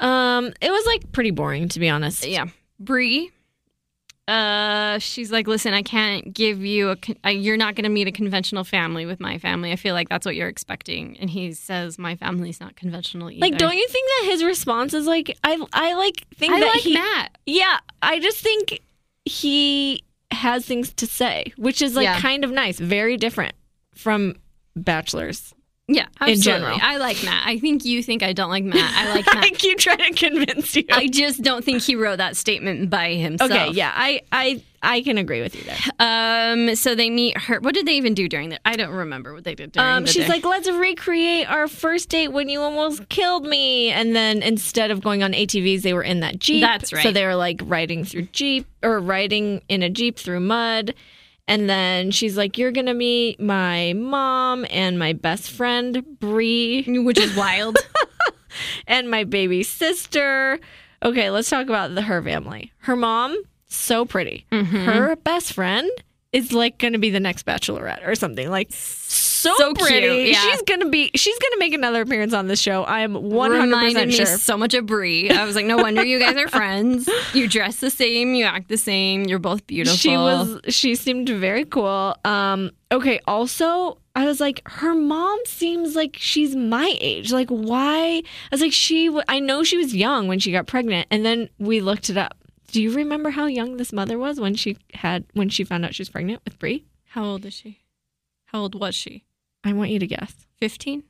Um, 0.00 0.46
it 0.60 0.70
was 0.70 0.86
like 0.86 1.12
pretty 1.12 1.30
boring 1.30 1.68
to 1.70 1.80
be 1.80 1.88
honest. 1.88 2.26
Yeah. 2.26 2.46
Bri. 2.78 3.30
Uh, 4.28 4.98
she's 5.00 5.32
like, 5.32 5.48
listen, 5.48 5.74
I 5.74 5.82
can't 5.82 6.32
give 6.32 6.64
you 6.64 6.90
a. 6.90 6.96
con- 6.96 7.16
You're 7.26 7.56
not 7.56 7.74
going 7.74 7.82
to 7.82 7.90
meet 7.90 8.06
a 8.06 8.12
conventional 8.12 8.62
family 8.62 9.04
with 9.04 9.18
my 9.18 9.38
family. 9.38 9.72
I 9.72 9.76
feel 9.76 9.92
like 9.92 10.08
that's 10.08 10.24
what 10.24 10.36
you're 10.36 10.46
expecting. 10.48 11.18
And 11.18 11.28
he 11.28 11.52
says, 11.52 11.98
my 11.98 12.14
family's 12.14 12.60
not 12.60 12.76
conventional 12.76 13.28
either. 13.28 13.40
Like, 13.40 13.58
don't 13.58 13.76
you 13.76 13.88
think 13.88 14.08
that 14.20 14.30
his 14.30 14.44
response 14.44 14.94
is 14.94 15.06
like 15.06 15.36
I 15.42 15.60
I 15.72 15.94
like 15.94 16.26
think 16.36 16.52
I 16.52 16.60
that 16.60 16.66
like 16.74 16.80
he 16.80 16.94
Matt. 16.94 17.38
yeah 17.46 17.78
I 18.02 18.20
just 18.20 18.38
think 18.38 18.80
he 19.24 20.04
has 20.30 20.64
things 20.64 20.92
to 20.94 21.06
say, 21.06 21.52
which 21.56 21.82
is 21.82 21.96
like 21.96 22.04
Yeah. 22.04 22.20
kind 22.20 22.44
of 22.44 22.52
nice, 22.52 22.78
very 22.78 23.16
different 23.16 23.54
from 23.96 24.36
bachelors. 24.76 25.52
Yeah, 25.92 26.06
absolutely. 26.20 26.32
In 26.34 26.40
general. 26.40 26.78
I 26.80 26.96
like 26.98 27.22
Matt. 27.24 27.46
I 27.46 27.58
think 27.58 27.84
you 27.84 28.02
think 28.02 28.22
I 28.22 28.32
don't 28.32 28.50
like 28.50 28.62
Matt. 28.64 28.76
I 28.96 29.12
like 29.14 29.26
Matt. 29.34 29.44
I 29.44 29.50
keep 29.50 29.78
trying 29.78 29.98
to 29.98 30.12
convince 30.12 30.76
you. 30.76 30.84
I 30.90 31.08
just 31.08 31.42
don't 31.42 31.64
think 31.64 31.82
he 31.82 31.96
wrote 31.96 32.16
that 32.18 32.36
statement 32.36 32.90
by 32.90 33.14
himself. 33.14 33.50
okay, 33.50 33.70
yeah, 33.72 33.92
I 33.94 34.20
I 34.30 34.62
I 34.82 35.02
can 35.02 35.18
agree 35.18 35.40
with 35.42 35.54
you 35.56 35.62
there. 35.64 35.76
Um. 35.98 36.74
So 36.76 36.94
they 36.94 37.10
meet 37.10 37.36
her. 37.36 37.60
What 37.60 37.74
did 37.74 37.86
they 37.86 37.94
even 37.96 38.14
do 38.14 38.28
during 38.28 38.50
that? 38.50 38.60
I 38.64 38.76
don't 38.76 38.90
remember 38.92 39.34
what 39.34 39.44
they 39.44 39.54
did 39.54 39.72
during 39.72 39.88
Um, 39.88 40.04
the 40.04 40.10
she's 40.12 40.22
day. 40.26 40.28
like, 40.28 40.44
let's 40.44 40.70
recreate 40.70 41.50
our 41.50 41.66
first 41.68 42.08
date 42.08 42.28
when 42.28 42.48
you 42.48 42.60
almost 42.60 43.08
killed 43.08 43.44
me. 43.44 43.90
And 43.90 44.14
then 44.14 44.42
instead 44.42 44.90
of 44.90 45.00
going 45.02 45.22
on 45.22 45.32
ATVs, 45.32 45.82
they 45.82 45.92
were 45.92 46.02
in 46.02 46.20
that 46.20 46.38
Jeep. 46.38 46.62
That's 46.62 46.92
right. 46.92 47.02
So 47.02 47.10
they 47.12 47.26
were 47.26 47.34
like 47.36 47.60
riding 47.64 48.04
through 48.04 48.28
Jeep 48.32 48.66
or 48.82 49.00
riding 49.00 49.60
in 49.68 49.82
a 49.82 49.90
Jeep 49.90 50.18
through 50.18 50.40
mud. 50.40 50.94
And 51.50 51.68
then 51.68 52.12
she's 52.12 52.36
like, 52.36 52.58
you're 52.58 52.70
going 52.70 52.86
to 52.86 52.94
meet 52.94 53.40
my 53.40 53.92
mom 53.94 54.64
and 54.70 55.00
my 55.00 55.14
best 55.14 55.50
friend, 55.50 56.04
Bree, 56.20 56.84
which 57.02 57.18
is 57.18 57.36
wild. 57.36 57.76
and 58.86 59.10
my 59.10 59.24
baby 59.24 59.64
sister. 59.64 60.60
Okay, 61.02 61.28
let's 61.30 61.50
talk 61.50 61.66
about 61.66 61.96
the, 61.96 62.02
her 62.02 62.22
family. 62.22 62.72
Her 62.78 62.94
mom, 62.94 63.36
so 63.66 64.04
pretty. 64.04 64.46
Mm-hmm. 64.52 64.84
Her 64.84 65.16
best 65.16 65.52
friend 65.52 65.90
is 66.32 66.52
like 66.52 66.78
going 66.78 66.92
to 66.92 67.00
be 67.00 67.10
the 67.10 67.18
next 67.18 67.46
bachelorette 67.46 68.06
or 68.06 68.14
something. 68.14 68.48
Like 68.48 68.68
so, 68.70 69.29
So 69.42 69.74
cute, 69.74 69.78
pretty. 69.78 70.30
yeah. 70.30 70.40
She's 70.40 70.62
going 70.62 70.80
to 70.80 70.88
be 70.88 71.10
she's 71.14 71.38
to 71.38 71.56
make 71.58 71.72
another 71.74 72.02
appearance 72.02 72.32
on 72.32 72.46
this 72.46 72.60
show. 72.60 72.82
I 72.84 73.00
am 73.00 73.14
100% 73.14 73.60
Reminded 73.62 74.08
me 74.08 74.14
sure. 74.14 74.26
so 74.26 74.56
much 74.56 74.74
of 74.74 74.86
Bri. 74.86 75.30
I 75.30 75.44
was 75.44 75.56
like, 75.56 75.66
no 75.66 75.76
wonder 75.76 76.04
you 76.04 76.18
guys 76.18 76.36
are 76.36 76.48
friends. 76.60 77.08
You 77.34 77.48
dress 77.48 77.76
the 77.76 77.90
same. 77.90 78.34
You 78.34 78.44
act 78.44 78.68
the 78.68 78.76
same. 78.76 79.24
You're 79.24 79.38
both 79.38 79.66
beautiful. 79.66 79.96
She 79.96 80.16
was 80.16 80.60
she 80.68 80.94
seemed 80.94 81.28
very 81.28 81.64
cool. 81.64 82.16
Um 82.24 82.70
okay, 82.92 83.20
also 83.26 83.98
I 84.14 84.26
was 84.26 84.40
like 84.40 84.60
her 84.66 84.94
mom 84.94 85.38
seems 85.46 85.94
like 85.96 86.16
she's 86.18 86.54
my 86.56 86.94
age. 87.00 87.32
Like 87.32 87.48
why? 87.48 88.22
I 88.24 88.48
was 88.50 88.60
like 88.60 88.72
she 88.72 89.06
w- 89.06 89.24
I 89.28 89.40
know 89.40 89.62
she 89.62 89.76
was 89.76 89.94
young 89.94 90.28
when 90.28 90.38
she 90.38 90.52
got 90.52 90.66
pregnant 90.66 91.06
and 91.10 91.24
then 91.24 91.48
we 91.58 91.80
looked 91.80 92.10
it 92.10 92.16
up. 92.16 92.36
Do 92.72 92.80
you 92.82 92.92
remember 92.94 93.30
how 93.30 93.46
young 93.46 93.76
this 93.78 93.92
mother 93.92 94.18
was 94.18 94.38
when 94.40 94.54
she 94.54 94.76
had 94.94 95.24
when 95.34 95.48
she 95.48 95.64
found 95.64 95.84
out 95.84 95.94
she 95.94 96.02
was 96.02 96.08
pregnant 96.10 96.42
with 96.44 96.58
Bri? 96.58 96.84
How 97.08 97.24
old 97.24 97.44
is 97.44 97.54
she? 97.54 97.80
How 98.46 98.60
old 98.60 98.78
was 98.78 98.94
she? 98.94 99.24
I 99.64 99.72
want 99.72 99.90
you 99.90 99.98
to 99.98 100.06
guess. 100.06 100.46
15? 100.60 101.02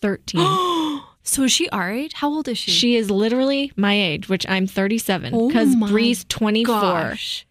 13. 0.00 0.40
So 1.22 1.42
is 1.42 1.52
she 1.52 1.68
our 1.68 1.92
age? 1.92 2.14
How 2.14 2.30
old 2.30 2.48
is 2.48 2.56
she? 2.56 2.70
she 2.70 2.96
is 2.96 3.10
literally 3.10 3.72
my 3.76 3.92
age, 3.92 4.30
which 4.30 4.46
I'm 4.48 4.66
37 4.66 5.34
Oh 5.34 5.50
cuz 5.50 5.76
my 5.76 5.86
Bri's 5.86 6.24
24. 6.24 6.80
Gosh. 6.80 7.46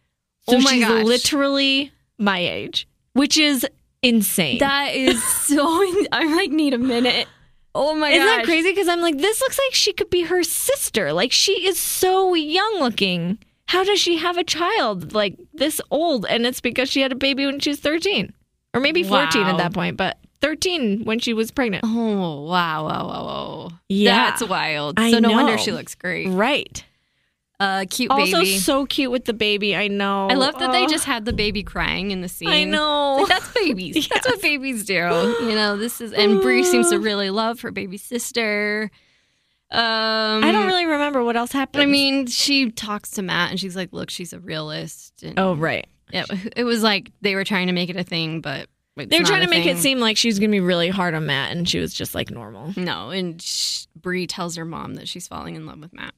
So 0.50 0.56
oh 0.58 0.62
my 0.62 0.72
she's 0.72 0.86
gosh. 0.88 1.04
literally 1.06 1.92
my 2.18 2.40
age, 2.40 2.88
which 3.14 3.38
is 3.38 3.68
insane. 4.02 4.58
That 4.58 4.96
is 4.96 5.24
so. 5.48 5.64
I 6.12 6.34
like 6.36 6.50
need 6.50 6.74
a 6.74 6.80
minute. 6.80 7.28
Oh 7.76 7.94
my 7.94 8.10
Isn't 8.10 8.26
gosh. 8.26 8.38
that 8.38 8.46
crazy? 8.46 8.72
Because 8.72 8.88
I'm 8.88 9.02
like, 9.02 9.20
this 9.20 9.40
looks 9.40 9.60
like 9.60 9.76
she 9.76 9.94
could 9.94 10.10
be 10.10 10.24
her 10.24 10.42
sister. 10.42 11.14
Like 11.14 11.32
she 11.32 11.68
is 11.68 11.78
so 11.80 12.34
young 12.34 12.80
looking. 12.80 13.38
How 13.68 13.84
does 13.84 14.00
she 14.00 14.18
have 14.18 14.38
a 14.40 14.44
child 14.44 15.14
like 15.14 15.36
this 15.54 15.80
old? 15.92 16.26
And 16.26 16.46
it's 16.48 16.60
because 16.60 16.90
she 16.90 17.02
had 17.02 17.12
a 17.12 17.16
baby 17.16 17.46
when 17.46 17.60
she 17.60 17.70
was 17.70 17.80
13, 17.80 18.34
or 18.74 18.82
maybe 18.82 19.04
14 19.04 19.44
Wow. 19.44 19.50
at 19.52 19.58
that 19.58 19.74
point, 19.76 19.96
but 19.96 20.18
13 20.42 21.04
when 21.06 21.20
she 21.20 21.34
was 21.34 21.52
pregnant. 21.52 21.84
Oh 21.86 22.42
wow, 22.44 22.86
wow, 22.86 23.08
wow, 23.08 23.26
wow! 23.26 23.70
Yeah. 23.90 24.16
that's 24.16 24.48
wild. 24.48 25.00
I 25.00 25.12
so 25.12 25.20
no 25.20 25.32
wonder 25.32 25.58
she 25.58 25.72
looks 25.72 25.96
great. 25.96 26.30
Right. 26.30 26.84
Uh, 27.60 27.84
cute 27.90 28.10
Also, 28.10 28.38
baby. 28.38 28.58
so 28.58 28.86
cute 28.86 29.12
with 29.12 29.26
the 29.26 29.34
baby. 29.34 29.76
I 29.76 29.90
know. 29.90 30.30
I 30.30 30.36
love 30.36 30.58
that 30.60 30.72
they 30.72 30.86
just 30.86 31.04
had 31.04 31.26
the 31.26 31.34
baby 31.34 31.62
crying 31.62 32.12
in 32.12 32.22
the 32.22 32.30
scene. 32.30 32.48
I 32.48 32.64
know. 32.64 33.18
Like, 33.18 33.28
that's 33.28 33.54
babies. 33.54 34.08
That's 34.14 34.26
what 34.26 34.42
babies 34.42 34.86
do. 34.86 34.94
You 34.94 35.56
know, 35.56 35.76
this 35.76 36.00
is 36.00 36.14
and 36.14 36.42
Bri 36.42 36.64
seems 36.64 36.90
to 36.92 37.00
really 37.00 37.30
love 37.30 37.60
her 37.62 37.72
baby 37.72 37.98
sister. 37.98 38.90
Um 39.72 40.44
I 40.44 40.52
don't 40.54 40.68
really 40.68 40.86
remember 40.86 41.22
what 41.22 41.36
else 41.36 41.52
happened. 41.52 41.84
I 41.84 41.86
mean, 41.86 42.28
she 42.28 42.72
talks 42.72 43.12
to 43.12 43.22
Matt 43.22 43.52
and 43.52 43.60
she's 43.60 43.76
like, 43.76 43.92
"Look, 43.92 44.10
she's 44.10 44.32
a 44.32 44.40
realist." 44.40 45.22
And 45.22 45.38
oh 45.38 45.54
right. 45.56 45.86
it, 46.14 46.54
it 46.56 46.64
was 46.64 46.82
like 46.82 47.12
they 47.22 47.36
were 47.36 47.44
trying 47.44 47.68
to 47.68 47.74
make 47.74 47.90
it 47.90 47.98
a 47.98 48.04
thing, 48.04 48.40
but 48.40 48.70
it's 49.00 49.10
They 49.10 49.18
were 49.18 49.24
not 49.24 49.30
trying 49.30 49.44
to 49.44 49.50
make 49.50 49.66
it 49.66 49.78
seem 49.78 50.00
like 50.00 50.18
she 50.18 50.28
was 50.28 50.40
gonna 50.40 50.52
be 50.52 50.60
really 50.60 50.90
hard 50.90 51.14
on 51.14 51.26
Matt, 51.26 51.52
and 51.56 51.68
she 51.68 51.80
was 51.80 51.94
just 51.94 52.16
like 52.16 52.30
normal. 52.30 52.74
no. 52.76 53.10
And 53.10 53.42
sh- 53.42 53.86
Bri 53.96 54.28
tells 54.28 54.56
her 54.56 54.66
mom 54.66 54.96
that 54.96 55.08
she's 55.08 55.28
falling 55.28 55.56
in 55.56 55.66
love 55.66 55.80
with 55.80 55.94
Matt. 55.94 56.14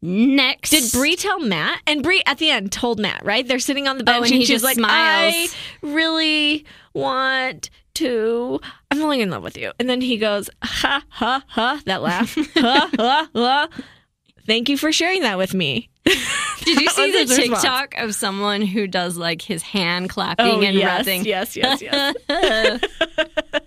Next, 0.00 0.70
Did 0.70 0.92
Bri 0.92 1.16
tell 1.16 1.40
Matt? 1.40 1.80
And 1.86 2.02
Bri 2.04 2.22
at 2.24 2.38
the 2.38 2.50
end 2.50 2.70
told 2.70 3.00
Matt, 3.00 3.24
right? 3.24 3.46
They're 3.46 3.58
sitting 3.58 3.88
on 3.88 3.98
the 3.98 4.04
oh, 4.04 4.06
bench 4.06 4.16
Oh, 4.16 4.22
and 4.24 4.32
and, 4.32 4.34
he 4.34 4.40
she's 4.44 4.48
just 4.48 4.64
like, 4.64 4.76
smiles. 4.76 5.34
I 5.34 5.48
really 5.82 6.64
want 6.94 7.70
to. 7.94 8.60
I'm 8.92 8.98
falling 8.98 9.20
in 9.20 9.30
love 9.30 9.42
with 9.42 9.56
you. 9.56 9.72
And 9.80 9.90
then 9.90 10.00
he 10.00 10.16
goes, 10.16 10.48
ha, 10.62 11.02
ha, 11.08 11.44
ha, 11.48 11.80
that 11.86 12.00
laugh. 12.02 12.34
ha, 12.54 12.90
ha, 12.96 13.28
ha. 13.34 13.68
Thank 14.46 14.68
you 14.68 14.78
for 14.78 14.92
sharing 14.92 15.22
that 15.22 15.36
with 15.36 15.52
me. 15.52 15.90
Did 16.64 16.80
you 16.80 16.88
see 16.90 17.12
the 17.12 17.18
his 17.18 17.38
response. 17.38 17.62
TikTok 17.62 17.94
of 17.98 18.14
someone 18.14 18.62
who 18.62 18.86
does 18.86 19.16
like 19.16 19.42
his 19.42 19.62
hand 19.62 20.08
clapping 20.10 20.46
Oh, 20.46 20.60
and 20.60 20.76
yes, 20.76 20.98
rubbing? 20.98 21.24
yes, 21.24 21.56
yes, 21.56 21.80
yes. 21.82 22.14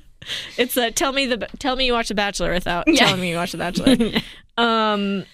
it's 0.57 0.77
a 0.77 0.91
tell 0.91 1.11
me 1.11 1.25
the 1.25 1.37
tell 1.59 1.75
me 1.75 1.85
you 1.85 1.93
watch 1.93 2.07
The 2.09 2.15
Bachelor 2.15 2.53
without 2.53 2.85
Yeah. 2.87 3.05
telling 3.05 3.21
me 3.21 3.29
you 3.31 3.35
watch 3.37 3.51
The 3.51 3.57
Bachelor. 3.57 4.21
um, 4.57 5.25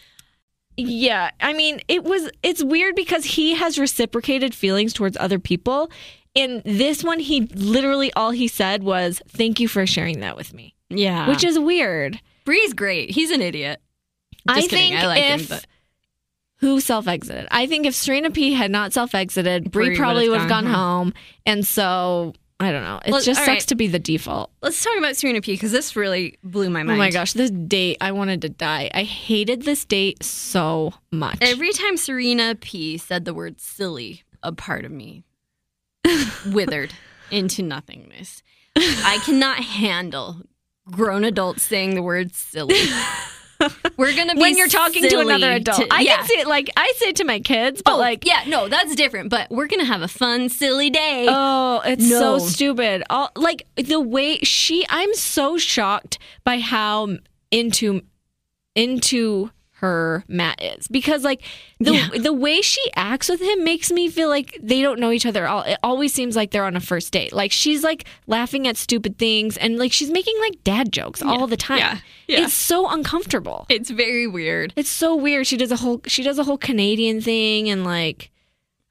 yeah, 0.78 1.32
I 1.41 1.54
mean, 1.54 1.82
it 1.88 2.04
was 2.04 2.30
it's 2.43 2.63
weird 2.63 2.96
because 2.96 3.26
he 3.26 3.56
has 3.56 3.80
reciprocated 3.80 4.54
feelings 4.54 4.93
towards 4.93 5.17
other 5.17 5.39
people. 5.39 5.91
In 6.36 6.62
this 6.65 7.04
one, 7.04 7.20
he 7.20 7.41
literally 7.41 8.13
all 8.13 8.30
he 8.32 8.48
said 8.48 8.84
was 8.84 9.22
"Thank 9.28 9.60
you 9.60 9.67
for 9.67 9.88
sharing 9.88 10.20
that 10.20 10.36
with 10.38 10.54
me," 10.54 10.76
Yeah, 10.89 11.28
which 11.28 11.43
is 11.43 11.58
weird. 11.58 12.20
Bri's 12.46 12.74
great. 12.74 13.10
He's 13.10 13.32
an 13.32 13.41
idiot. 13.41 13.82
I 14.48 14.62
kidding. 14.62 14.70
think 14.70 14.96
I 14.96 15.08
like 15.08 15.24
if 15.24 15.41
him, 15.41 15.48
but 15.50 15.65
who 16.58 16.80
self 16.80 17.08
exited, 17.08 17.48
I 17.52 17.67
think 17.67 17.86
if 17.86 17.93
Serena 17.96 18.32
P 18.32 18.54
had 18.54 18.72
not 18.72 18.93
self 18.93 19.13
exited, 19.15 19.72
Bri 19.72 19.96
probably 19.96 20.30
would 20.30 20.36
would've 20.38 20.50
gone 20.50 20.65
gone 20.65 20.74
home. 20.74 21.13
And 21.46 21.65
so 21.65 22.34
I 22.60 22.72
don't 22.72 22.84
know. 22.84 23.00
It 23.06 23.12
Well, 23.12 23.22
just 23.22 23.39
sucks 23.39 23.48
right. 23.48 23.60
to 23.67 23.76
be 23.76 23.86
the 23.88 24.00
default. 24.00 24.50
let's 24.63 24.84
talk 24.84 24.98
about 24.98 25.15
Serena 25.15 25.41
P 25.41 25.54
because 25.54 25.72
this 25.72 25.96
really 25.96 26.39
blew 26.43 26.70
my 26.72 26.82
mind. 26.82 26.96
Oh 26.96 26.98
my 26.98 27.12
gosh, 27.12 27.34
this 27.34 27.52
date, 27.52 27.98
I 28.02 28.12
wanted 28.12 28.41
to 28.41 28.50
die. 28.50 28.89
I 28.93 29.04
hated 29.04 29.62
this 29.62 29.86
date 29.86 30.24
so 30.24 30.93
much. 31.12 31.38
Every 31.41 31.72
time 31.72 31.98
Serena 31.98 32.56
P 32.56 32.98
said 32.98 33.26
the 33.26 33.34
word 33.36 33.62
silly, 33.62 34.24
a 34.41 34.52
part 34.52 34.86
of 34.86 34.91
me 34.91 35.24
withered 36.48 36.93
into 37.30 37.62
nothingness. 37.62 38.41
I 38.76 39.20
cannot 39.26 39.58
handle 39.60 40.41
grown 40.91 41.24
adults 41.24 41.63
saying 41.63 41.93
the 41.96 42.02
word 42.02 42.34
silly. 42.34 42.76
We're 43.98 44.15
gonna 44.15 44.36
be 44.36 44.41
when 44.41 44.58
you're 44.58 44.67
talking 44.67 45.08
to 45.10 45.20
another 45.20 45.52
adult. 45.54 45.78
to- 45.82 45.88
I 45.93 46.02
yeah. 46.02 46.17
can 46.17 46.26
see 46.28 46.39
it 46.39 46.48
like 46.48 46.70
I 46.78 46.93
say 46.98 47.10
it 47.10 47.15
to 47.17 47.24
my 47.24 47.39
kids, 47.39 47.82
but 47.84 47.93
oh, 47.96 47.98
like 47.98 48.26
yeah, 48.26 48.43
no, 48.48 48.67
that's 48.67 48.96
different. 48.96 49.30
But 49.30 49.50
we're 49.50 49.67
gonna 49.67 49.86
have 49.86 50.02
a 50.02 50.08
fun, 50.08 50.50
silly 50.50 50.89
day. 50.89 51.26
Oh, 51.30 51.82
it's 51.86 52.10
No. 52.10 52.38
so 52.38 52.46
stupid. 52.46 53.04
All 53.10 53.32
like 53.36 53.65
the 53.76 54.00
way 54.00 54.38
she 54.39 54.86
I'm 54.89 55.13
so 55.15 55.58
shocked 55.58 56.20
by 56.43 56.60
how 56.60 57.17
into 57.52 58.02
into 58.76 59.52
her 59.80 60.24
Matt 60.28 60.62
is 60.63 60.88
because 60.88 61.24
like 61.24 61.42
the 61.80 61.94
Yeah. 61.94 62.10
the 62.20 62.34
way 62.34 62.62
she 62.62 62.82
acts 62.96 63.30
with 63.30 63.42
him 63.42 63.63
makes 63.63 63.92
me 63.92 64.10
feel 64.10 64.28
like 64.30 64.58
they 64.62 64.82
don't 64.82 65.00
know 65.00 65.12
each 65.12 65.26
other. 65.26 65.46
at 65.46 65.50
all. 65.50 65.62
It 65.63 65.78
always 65.84 66.13
seems 66.13 66.36
like 66.36 66.52
they're 66.52 66.66
on 66.66 66.76
a 66.76 66.80
first 66.80 67.13
date. 67.13 67.32
Like 67.32 67.52
she's 67.52 67.84
like 67.84 68.06
laughing 68.26 68.68
at 68.68 68.76
stupid 68.78 69.18
things 69.18 69.56
and 69.58 69.78
like 69.78 69.92
she's 69.92 70.10
making 70.10 70.36
like 70.42 70.63
dad 70.63 70.92
jokes 70.92 71.22
all 71.22 71.46
the 71.48 71.58
time. 71.58 71.78
Yeah. 71.78 71.98
Yeah. 72.28 72.44
It's 72.46 72.54
so 72.54 72.90
uncomfortable. 72.90 73.66
it's 73.70 73.90
very 73.92 74.26
weird. 74.28 74.74
It's 74.76 74.90
so 74.90 75.16
weird. 75.16 75.46
She 75.48 75.58
does 75.58 75.72
a 75.72 75.78
whole 75.78 76.02
she 76.08 76.24
does 76.24 76.40
a 76.40 76.44
whole 76.44 76.58
Canadian 76.58 77.22
thing 77.22 77.70
and 77.70 77.84
like 77.86 78.32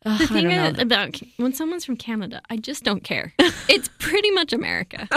ugh, 0.04 0.18
The 0.18 0.24
I 0.24 0.26
thing 0.28 0.44
don't 0.44 0.52
know. 0.52 0.66
is 0.70 0.78
about 0.78 1.20
when 1.36 1.52
someone's 1.52 1.84
from 1.84 1.96
Canada, 1.96 2.40
I 2.48 2.56
just 2.58 2.84
don't 2.84 3.02
care. 3.02 3.32
it's 3.68 3.90
pretty 3.98 4.30
much 4.30 4.52
America. 4.52 5.08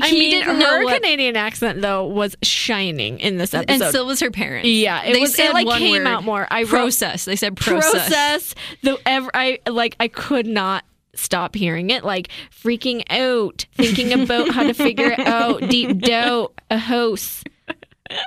I 0.00 0.08
He 0.08 0.18
mean, 0.18 0.30
didn't 0.30 0.46
her 0.48 0.58
know 0.58 0.80
what- 0.84 1.02
Canadian 1.02 1.36
accent 1.36 1.80
though 1.80 2.04
was 2.06 2.36
shining 2.42 3.18
in 3.20 3.36
this 3.38 3.54
episode. 3.54 3.82
and 3.84 3.92
so 3.92 4.04
was 4.06 4.20
her 4.20 4.30
parents. 4.30 4.68
yeah, 4.68 5.02
it 5.04 5.14
They 5.14 5.20
was 5.20 5.34
said 5.34 5.50
it 5.50 5.54
like 5.54 5.66
came 5.78 6.02
word, 6.02 6.06
out 6.06 6.24
more. 6.24 6.46
I 6.50 6.62
wrote 6.62 6.70
process. 6.70 7.24
They 7.24 7.36
said 7.36 7.56
process. 7.56 7.92
process. 8.08 8.54
The 8.82 8.98
ever 9.06 9.30
I 9.34 9.58
like 9.68 9.96
I 10.00 10.08
could 10.08 10.46
not 10.46 10.84
stop 11.14 11.54
hearing 11.54 11.90
it. 11.90 12.04
Like 12.04 12.28
freaking 12.50 13.02
out, 13.10 13.64
thinking 13.74 14.12
about 14.12 14.50
how 14.50 14.64
to 14.64 14.74
figure 14.74 15.10
it 15.10 15.18
out. 15.26 15.60
Deep 15.68 15.98
doubt, 16.00 16.52
a 16.70 16.78
host 16.78 17.48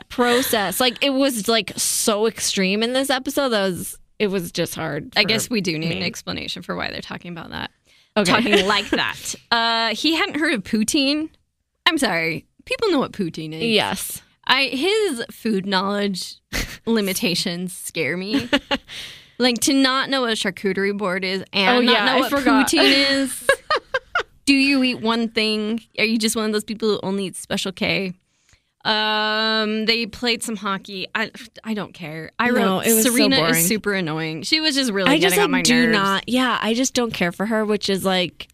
process. 0.09 0.79
Like 0.79 1.03
it 1.03 1.11
was 1.11 1.47
like 1.47 1.71
so 1.77 2.25
extreme 2.25 2.83
in 2.83 2.93
this 2.93 3.09
episode. 3.09 3.49
That 3.49 3.63
was 3.63 3.97
it 4.17 4.27
was 4.27 4.51
just 4.51 4.75
hard. 4.75 5.13
I 5.15 5.23
guess 5.23 5.49
we 5.49 5.61
do 5.61 5.77
need 5.79 5.95
an 5.95 6.03
explanation 6.03 6.61
for 6.61 6.75
why 6.75 6.91
they're 6.91 6.99
talking 7.01 7.31
about 7.31 7.51
that. 7.51 7.71
Okay. 8.17 8.31
Talking 8.31 8.67
like 8.67 8.89
that. 8.91 9.35
Uh, 9.51 9.95
he 9.95 10.13
hadn't 10.15 10.35
heard 10.39 10.53
of 10.53 10.63
poutine. 10.63 11.29
I'm 11.85 11.97
sorry. 11.97 12.45
People 12.65 12.89
know 12.91 12.99
what 12.99 13.11
poutine 13.13 13.51
is. 13.53 13.63
yes. 13.63 14.21
I 14.45 14.65
his 14.65 15.23
food 15.31 15.65
knowledge 15.65 16.35
limitations 16.85 17.73
scare 17.75 18.15
me. 18.17 18.47
like 19.39 19.59
to 19.61 19.73
not 19.73 20.09
know 20.09 20.21
what 20.21 20.29
a 20.31 20.35
charcuterie 20.35 20.95
board 20.97 21.23
is 21.23 21.43
and 21.53 21.77
Oh, 21.77 21.81
not 21.81 21.91
yeah, 21.93 22.05
know 22.05 22.11
I 22.11 22.19
what 22.19 22.29
forgot. 22.31 22.67
poutine 22.67 22.93
is. 23.09 23.47
Do 24.45 24.53
you 24.55 24.83
eat 24.83 25.01
one 25.01 25.29
thing? 25.29 25.81
Are 25.97 26.05
you 26.05 26.17
just 26.17 26.35
one 26.35 26.45
of 26.45 26.51
those 26.51 26.63
people 26.63 26.89
who 26.89 26.99
only 27.03 27.25
eat 27.25 27.35
Special 27.35 27.71
K? 27.71 28.13
Um, 28.85 29.85
they 29.85 30.05
played 30.05 30.41
some 30.43 30.55
hockey. 30.55 31.07
I 31.13 31.31
I 31.63 31.73
don't 31.73 31.93
care. 31.93 32.31
I 32.39 32.49
No, 32.49 32.55
wrote 32.55 32.79
it 32.87 32.93
was 32.93 33.03
so 33.03 33.09
Serena 33.11 33.35
boring. 33.37 33.55
is 33.55 33.67
super 33.67 33.93
annoying. 33.93 34.43
She 34.43 34.59
was 34.61 34.75
just 34.75 34.91
really 34.91 35.11
I 35.11 35.19
just 35.19 35.35
getting 35.35 35.43
on 35.45 35.51
my 35.51 35.57
like 35.59 35.65
do 35.65 35.83
nerves. 35.87 35.93
not. 35.93 36.23
Yeah, 36.29 36.57
I 36.61 36.73
just 36.73 36.93
don't 36.93 37.13
care 37.13 37.31
for 37.31 37.45
her, 37.45 37.65
which 37.65 37.89
is 37.89 38.05
like 38.05 38.47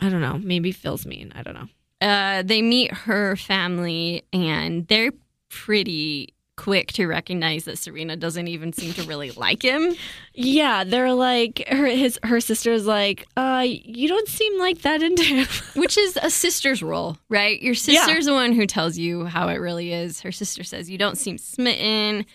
I 0.00 0.08
don't 0.08 0.20
know. 0.22 0.38
Maybe 0.42 0.72
feels 0.72 1.06
mean. 1.06 1.32
I 1.36 1.42
don't 1.42 1.54
know. 1.54 1.68
uh, 2.06 2.42
they 2.42 2.62
meet 2.62 2.92
her 2.92 3.36
family 3.36 4.24
and 4.32 4.86
they're 4.88 5.12
pretty 5.50 6.34
quick 6.62 6.92
to 6.92 7.06
recognize 7.06 7.64
that 7.64 7.78
Serena 7.78 8.16
doesn't 8.16 8.46
even 8.48 8.72
seem 8.72 8.92
to 8.92 9.02
really 9.04 9.30
like 9.30 9.62
him. 9.62 9.94
Yeah, 10.34 10.84
they're 10.84 11.14
like 11.14 11.64
her 11.68 11.86
his 11.86 12.18
her 12.22 12.38
sister's 12.40 12.84
like, 12.86 13.26
uh, 13.36 13.64
you 13.66 14.06
don't 14.08 14.28
seem 14.28 14.58
like 14.58 14.82
that 14.82 15.02
into 15.02 15.22
him. 15.24 15.46
Which 15.80 15.96
is 15.96 16.18
a 16.22 16.28
sister's 16.30 16.82
role, 16.82 17.16
right? 17.30 17.60
Your 17.62 17.72
Yeah. 17.72 18.04
sister's 18.04 18.26
the 18.26 18.34
one 18.34 18.52
who 18.52 18.66
tells 18.66 18.98
you 18.98 19.24
how 19.24 19.48
it 19.48 19.56
really 19.56 19.92
is. 19.92 20.20
Her 20.20 20.32
sister 20.32 20.62
says 20.62 20.90
you 20.90 20.98
don't 20.98 21.16
seem 21.16 21.38
smitten. 21.38 22.26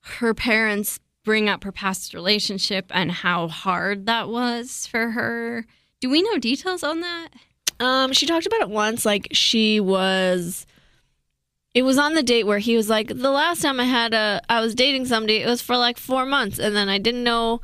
Her 0.00 0.34
parents 0.34 0.98
bring 1.24 1.48
up 1.48 1.64
her 1.64 1.72
past 1.72 2.12
relationship 2.12 2.86
and 2.90 3.10
how 3.10 3.48
hard 3.48 4.06
that 4.06 4.28
was 4.28 4.86
for 4.86 5.12
her. 5.12 5.64
Do 6.00 6.10
we 6.10 6.22
know 6.22 6.38
details 6.38 6.82
on 6.82 7.00
that? 7.00 7.28
Um, 7.80 8.12
she 8.12 8.26
talked 8.26 8.46
about 8.46 8.60
it 8.60 8.68
once. 8.68 9.06
Like 9.06 9.28
she 9.32 9.80
was, 9.80 10.66
it 11.74 11.82
was 11.82 11.98
on 11.98 12.14
the 12.14 12.22
date 12.22 12.44
where 12.46 12.58
he 12.60 12.76
was 12.76 12.88
like, 12.88 13.08
the 13.08 13.30
last 13.30 13.60
time 13.62 13.80
I 13.80 13.84
had 13.84 14.14
a, 14.14 14.40
I 14.48 14.60
was 14.60 14.74
dating 14.74 15.06
somebody. 15.06 15.38
It 15.38 15.46
was 15.48 15.60
for 15.60 15.76
like 15.76 15.98
four 15.98 16.24
months, 16.24 16.58
and 16.58 16.74
then 16.74 16.88
I 16.88 16.98
didn't 16.98 17.24
know, 17.24 17.60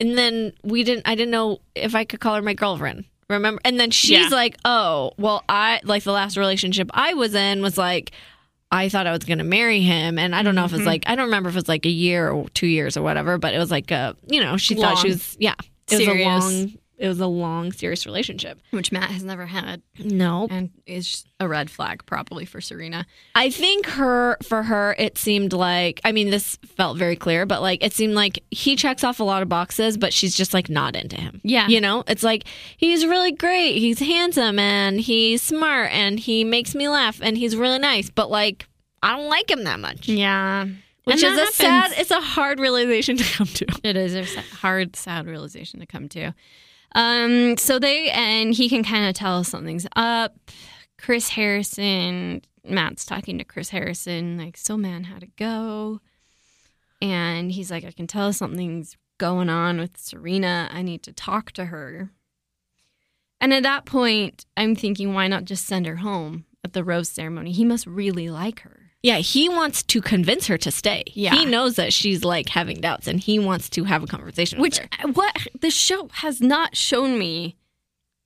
and 0.00 0.18
then 0.18 0.52
we 0.62 0.82
didn't. 0.84 1.06
I 1.08 1.14
didn't 1.14 1.30
know 1.30 1.60
if 1.74 1.94
I 1.94 2.04
could 2.04 2.20
call 2.20 2.34
her 2.34 2.42
my 2.42 2.54
girlfriend. 2.54 3.04
Remember? 3.30 3.60
And 3.64 3.80
then 3.80 3.90
she's 3.90 4.10
Yeah. 4.10 4.28
like, 4.28 4.56
oh, 4.64 5.12
well, 5.18 5.44
I 5.48 5.80
like 5.84 6.02
the 6.02 6.12
last 6.12 6.36
relationship 6.36 6.90
I 6.94 7.14
was 7.14 7.34
in 7.34 7.62
was 7.62 7.78
like. 7.78 8.10
I 8.72 8.88
thought 8.88 9.06
I 9.06 9.12
was 9.12 9.20
going 9.20 9.38
to 9.38 9.44
marry 9.44 9.82
him, 9.82 10.18
and 10.18 10.34
I 10.34 10.42
don't 10.42 10.56
know 10.56 10.64
if 10.64 10.72
Mm-hmm. 10.72 10.80
it's 10.80 10.86
like 10.86 11.04
I 11.06 11.14
don't 11.14 11.26
remember 11.26 11.48
if 11.48 11.56
it's 11.56 11.68
like 11.68 11.86
a 11.86 11.90
year 11.90 12.28
or 12.30 12.48
two 12.48 12.66
years 12.66 12.96
or 12.96 13.02
whatever, 13.02 13.38
but 13.38 13.54
it 13.54 13.58
was 13.58 13.70
like 13.70 13.92
a 13.92 14.16
you 14.26 14.40
know 14.42 14.56
she 14.56 14.74
thought 14.74 14.98
she 14.98 15.08
was 15.10 15.36
yeah 15.38 15.54
it 15.92 15.98
Serious. 15.98 16.26
was 16.44 16.44
a 16.54 16.58
long 16.66 16.78
it 17.04 17.08
was 17.08 17.20
a 17.20 17.26
long 17.26 17.70
serious 17.70 18.06
relationship. 18.06 18.58
Which 18.70 18.90
Matt 18.90 19.10
has 19.10 19.22
never 19.22 19.44
had 19.44 19.82
No, 19.98 20.48
and 20.50 20.70
is 20.86 21.26
a 21.38 21.46
red 21.46 21.68
flag 21.68 22.06
probably 22.06 22.46
for 22.46 22.62
Serena. 22.62 23.04
I 23.34 23.50
think 23.50 23.84
her 23.84 24.38
for 24.42 24.62
her 24.62 24.96
it 24.98 25.18
seemed 25.18 25.52
like 25.52 26.00
I 26.02 26.12
mean 26.12 26.30
this 26.30 26.56
felt 26.64 26.96
very 26.96 27.14
clear, 27.14 27.44
but 27.44 27.60
like 27.60 27.84
it 27.84 27.92
seemed 27.92 28.14
like 28.14 28.42
he 28.50 28.74
checks 28.74 29.04
off 29.04 29.20
a 29.20 29.24
lot 29.24 29.42
of 29.42 29.50
boxes, 29.50 29.98
but 29.98 30.14
she's 30.14 30.34
just 30.34 30.54
like 30.54 30.70
not 30.70 30.96
into 30.96 31.20
him. 31.20 31.42
Yeah. 31.44 31.68
You 31.68 31.82
know? 31.82 32.04
It's 32.06 32.22
like 32.22 32.44
he's 32.78 33.04
really 33.04 33.32
great, 33.32 33.76
he's 33.78 33.98
handsome 33.98 34.58
and 34.58 34.98
he's 34.98 35.42
smart 35.42 35.92
and 35.92 36.18
he 36.18 36.42
makes 36.42 36.74
me 36.74 36.88
laugh 36.88 37.20
and 37.22 37.36
he's 37.36 37.54
really 37.54 37.78
nice, 37.78 38.08
but 38.08 38.30
like 38.30 38.66
I 39.02 39.14
don't 39.14 39.28
like 39.28 39.50
him 39.50 39.64
that 39.64 39.78
much. 39.78 40.08
Yeah. 40.08 40.68
Which 41.04 41.22
And 41.22 41.34
is 41.34 41.38
a 41.38 41.42
that 41.42 41.52
sad 41.52 41.92
it's 41.98 42.10
a 42.10 42.20
hard 42.20 42.58
realization 42.58 43.18
to 43.18 43.24
come 43.24 43.46
to. 43.46 43.66
It 43.84 43.94
is 43.94 44.14
a 44.14 44.40
hard, 44.40 44.96
sad 44.96 45.26
realization 45.26 45.80
to 45.80 45.86
come 45.86 46.08
to. 46.08 46.32
Um, 46.94 47.56
so 47.56 47.78
they 47.78 48.10
and 48.10 48.54
he 48.54 48.68
can 48.68 48.84
kind 48.84 49.06
of 49.06 49.14
tell 49.14 49.44
something's 49.44 49.86
up. 49.96 50.36
Chris 50.98 51.30
Harrison, 51.30 52.42
Matt's 52.64 53.04
talking 53.04 53.38
to 53.38 53.44
Chris 53.44 53.70
Harrison, 53.70 54.38
like, 54.38 54.56
so 54.56 54.76
man, 54.76 55.04
how'd 55.04 55.22
it 55.22 55.36
go? 55.36 56.00
And 57.02 57.52
he's 57.52 57.70
like, 57.70 57.84
I 57.84 57.90
can 57.90 58.06
tell 58.06 58.32
something's 58.32 58.96
going 59.18 59.50
on 59.50 59.78
with 59.78 59.98
Serena. 59.98 60.68
I 60.72 60.82
need 60.82 61.02
to 61.02 61.12
talk 61.12 61.52
to 61.52 61.66
her. 61.66 62.10
And 63.40 63.52
at 63.52 63.64
that 63.64 63.84
point, 63.84 64.46
I'm 64.56 64.74
thinking, 64.74 65.12
why 65.12 65.28
not 65.28 65.44
just 65.44 65.66
send 65.66 65.86
her 65.86 65.96
home 65.96 66.46
at 66.64 66.72
the 66.72 66.84
rose 66.84 67.10
ceremony? 67.10 67.52
He 67.52 67.64
must 67.64 67.86
really 67.86 68.30
like 68.30 68.60
her. 68.60 68.83
Yeah, 69.04 69.18
he 69.18 69.50
wants 69.50 69.82
to 69.82 70.00
convince 70.00 70.46
her 70.46 70.56
to 70.56 70.70
stay. 70.70 71.04
Yeah. 71.12 71.34
He 71.34 71.44
knows 71.44 71.76
that 71.76 71.92
she's 71.92 72.24
like 72.24 72.48
having 72.48 72.80
doubts 72.80 73.06
and 73.06 73.20
he 73.20 73.38
wants 73.38 73.68
to 73.70 73.84
have 73.84 74.02
a 74.02 74.06
conversation 74.06 74.58
Which 74.58 74.80
with 74.80 74.88
her. 74.94 75.08
Uh, 75.08 75.12
what 75.12 75.46
the 75.60 75.68
show 75.68 76.08
has 76.14 76.40
not 76.40 76.74
shown 76.74 77.18
me 77.18 77.54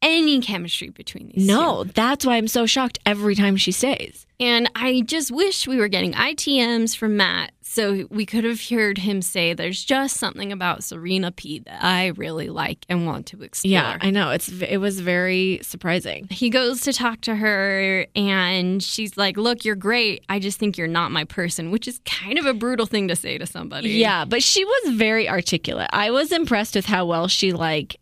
any 0.02 0.40
chemistry 0.40 0.90
between 0.90 1.32
these 1.34 1.46
No, 1.46 1.84
two. 1.84 1.90
that's 1.94 2.24
why 2.24 2.36
I'm 2.36 2.48
so 2.48 2.66
shocked 2.66 2.98
every 3.04 3.34
time 3.34 3.56
she 3.56 3.72
stays. 3.72 4.24
And 4.40 4.70
I 4.76 5.00
just 5.04 5.32
wish 5.32 5.66
we 5.66 5.78
were 5.78 5.88
getting 5.88 6.12
ITMs 6.12 6.96
from 6.96 7.16
Matt 7.16 7.50
so 7.60 8.06
we 8.08 8.24
could 8.24 8.44
have 8.44 8.60
heard 8.68 8.98
him 8.98 9.20
say 9.20 9.52
there's 9.52 9.84
just 9.84 10.16
something 10.16 10.52
about 10.52 10.84
Serena 10.84 11.32
P 11.32 11.58
that 11.60 11.82
I 11.84 12.08
really 12.08 12.48
like 12.48 12.86
and 12.88 13.04
want 13.04 13.26
to 13.26 13.42
explore. 13.42 13.72
Yeah, 13.72 13.98
I 14.00 14.10
know. 14.10 14.30
It's 14.30 14.48
it 14.48 14.76
was 14.78 15.00
very 15.00 15.58
surprising. 15.62 16.28
he 16.30 16.50
goes 16.50 16.82
to 16.82 16.92
talk 16.92 17.20
to 17.22 17.34
her 17.34 18.06
and 18.14 18.80
she's 18.80 19.16
like, 19.16 19.36
"Look, 19.36 19.64
you're 19.64 19.74
great. 19.74 20.24
I 20.28 20.38
just 20.38 20.58
think 20.60 20.78
you're 20.78 20.86
not 20.86 21.10
my 21.10 21.24
person," 21.24 21.72
which 21.72 21.88
is 21.88 22.00
kind 22.04 22.38
of 22.38 22.46
a 22.46 22.54
brutal 22.54 22.86
thing 22.86 23.08
to 23.08 23.16
say 23.16 23.38
to 23.38 23.46
somebody. 23.46 23.90
Yeah, 23.90 24.24
but 24.24 24.42
she 24.44 24.64
was 24.64 24.94
very 24.94 25.28
articulate. 25.28 25.90
I 25.92 26.12
was 26.12 26.30
impressed 26.30 26.76
with 26.76 26.86
how 26.86 27.04
well 27.06 27.26
she 27.26 27.52
like 27.52 27.96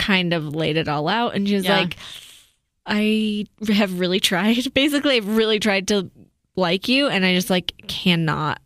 kind 0.00 0.32
of 0.32 0.54
laid 0.54 0.76
it 0.76 0.88
all 0.88 1.08
out 1.08 1.34
and 1.34 1.46
she 1.48 1.54
was 1.54 1.64
Yeah. 1.64 1.80
like 1.80 1.96
I 2.86 3.44
have 3.68 4.00
really 4.00 4.18
tried. 4.20 4.72
Basically, 4.74 5.16
I've 5.16 5.36
really 5.36 5.60
tried 5.60 5.86
to 5.88 6.10
like 6.56 6.88
you 6.88 7.06
and 7.08 7.24
I 7.24 7.34
just 7.34 7.50
like 7.50 7.72
cannot 7.86 8.60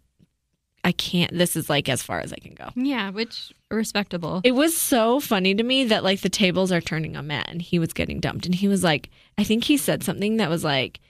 I 0.87 0.93
can't 0.93 1.33
this 1.37 1.57
is 1.57 1.69
like 1.71 1.89
as 1.89 2.03
far 2.03 2.21
as 2.21 2.33
I 2.33 2.37
can 2.37 2.55
go. 2.55 2.69
Yeah, 2.77 3.11
which 3.11 3.53
respectable. 3.71 4.41
It 4.45 4.53
was 4.53 4.77
so 4.77 5.19
funny 5.19 5.55
to 5.55 5.63
me 5.63 5.85
that 5.85 6.05
like 6.05 6.21
the 6.21 6.29
tables 6.29 6.71
are 6.71 6.81
turning 6.81 7.17
on 7.17 7.27
Matt 7.27 7.49
and 7.51 7.61
he 7.63 7.79
was 7.79 7.93
getting 7.93 8.21
dumped 8.21 8.47
and 8.47 8.55
he 8.55 8.69
was 8.69 8.85
like 8.85 9.11
I 9.39 9.45
think 9.45 9.65
he 9.65 9.77
said 9.77 10.03
something 10.05 10.37
that 10.37 10.49
was 10.51 10.63
like 10.65 11.01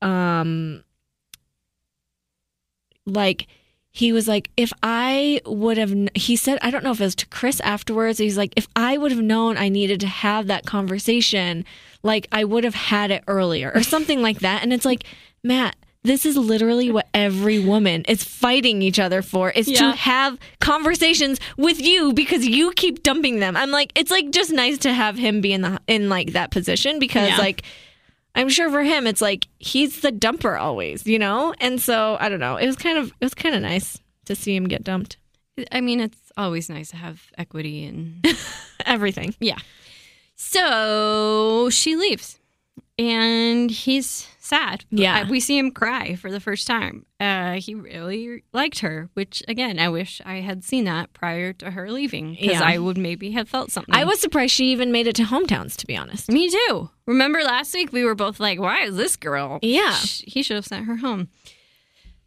um 0.00 0.84
like 3.06 3.46
he 3.94 4.10
was 4.12 4.26
like 4.26 4.50
if 4.56 4.72
I 4.82 5.40
would 5.44 5.76
have 5.76 5.94
he 6.14 6.34
said 6.34 6.58
I 6.62 6.70
don't 6.70 6.82
know 6.82 6.92
if 6.92 7.00
it 7.00 7.04
was 7.04 7.14
to 7.16 7.26
Chris 7.26 7.60
afterwards 7.60 8.18
he's 8.18 8.38
like 8.38 8.54
if 8.56 8.66
I 8.74 8.96
would 8.98 9.12
have 9.12 9.22
known 9.22 9.56
I 9.58 9.68
needed 9.68 10.00
to 10.00 10.06
have 10.06 10.46
that 10.46 10.64
conversation 10.64 11.64
like 12.02 12.26
I 12.32 12.44
would 12.44 12.64
have 12.64 12.74
had 12.74 13.10
it 13.10 13.22
earlier 13.28 13.70
or 13.74 13.82
something 13.82 14.22
like 14.22 14.40
that 14.40 14.62
and 14.62 14.72
it's 14.72 14.84
like 14.86 15.04
Matt 15.44 15.76
this 16.04 16.26
is 16.26 16.36
literally 16.36 16.90
what 16.90 17.06
every 17.14 17.60
woman 17.60 18.02
is 18.08 18.24
fighting 18.24 18.82
each 18.82 18.98
other 18.98 19.22
for 19.22 19.50
is 19.50 19.66
to 19.66 19.92
have 19.92 20.36
conversations 20.60 21.38
with 21.56 21.80
you 21.80 22.12
because 22.12 22.44
you 22.44 22.72
keep 22.72 23.04
dumping 23.04 23.38
them. 23.38 23.56
I'm 23.56 23.70
like, 23.70 23.92
it's 23.94 24.10
like 24.10 24.30
just 24.32 24.50
nice 24.50 24.78
to 24.78 24.92
have 24.92 25.16
him 25.16 25.40
be 25.40 25.52
in 25.52 25.60
the 25.60 25.78
in 25.86 26.08
like 26.08 26.32
that 26.32 26.50
position 26.50 26.98
because 26.98 27.28
Yeah. 27.28 27.36
like 27.38 27.62
I'm 28.34 28.48
sure 28.48 28.70
for 28.70 28.82
him 28.82 29.06
it's 29.06 29.20
like 29.20 29.46
he's 29.58 30.00
the 30.00 30.10
dumper 30.12 30.58
always, 30.58 31.06
you 31.06 31.18
know? 31.18 31.54
And 31.60 31.80
so 31.80 32.16
I 32.20 32.28
don't 32.28 32.40
know. 32.40 32.56
It 32.56 32.66
was 32.66 32.76
kind 32.76 32.98
of 32.98 33.08
it 33.08 33.24
was 33.24 33.34
kind 33.34 33.54
of 33.54 33.62
nice 33.62 33.98
to 34.26 34.34
see 34.34 34.54
him 34.56 34.68
get 34.68 34.82
dumped. 34.84 35.16
I 35.70 35.80
mean, 35.82 36.00
it's 36.00 36.32
always 36.36 36.70
nice 36.70 36.90
to 36.90 36.96
have 36.96 37.22
equity 37.36 37.84
and 37.84 38.24
Everything. 38.86 39.34
yeah. 39.38 39.58
So 40.34 41.68
she 41.70 41.94
leaves, 41.94 42.38
and 42.98 43.70
he's 43.70 44.26
sad. 44.52 44.84
Yeah. 44.90 45.28
We 45.30 45.40
see 45.40 45.56
him 45.58 45.70
cry 45.70 46.14
for 46.14 46.30
the 46.30 46.40
first 46.40 46.66
time. 46.66 47.06
Uh, 47.18 47.54
he 47.54 47.74
really 47.74 48.42
liked 48.52 48.80
her, 48.80 49.08
which 49.14 49.42
again, 49.48 49.78
I 49.78 49.88
wish 49.88 50.20
I 50.26 50.36
had 50.40 50.62
seen 50.64 50.84
that 50.84 51.12
prior 51.14 51.52
to 51.54 51.70
her 51.70 51.90
leaving 51.90 52.32
because 52.32 52.60
Yeah. 52.60 52.62
I 52.62 52.78
would 52.78 52.98
maybe 52.98 53.30
have 53.32 53.48
felt 53.48 53.70
something. 53.70 53.94
I 53.94 54.04
was 54.04 54.20
surprised 54.20 54.52
she 54.52 54.66
even 54.72 54.92
made 54.92 55.06
it 55.06 55.16
to 55.16 55.22
hometowns 55.24 55.76
to 55.76 55.86
be 55.86 55.96
honest. 55.96 56.30
Me 56.30 56.50
too. 56.50 56.90
Remember 57.06 57.42
last 57.42 57.72
week 57.74 57.92
we 57.92 58.04
were 58.04 58.14
both 58.14 58.38
like, 58.40 58.58
"Why 58.60 58.82
is 58.84 58.96
this 58.96 59.16
girl?" 59.16 59.58
Yeah. 59.62 59.94
Sh- 59.94 60.24
he 60.26 60.42
should 60.42 60.56
have 60.56 60.66
sent 60.66 60.84
her 60.86 60.96
home. 60.96 61.28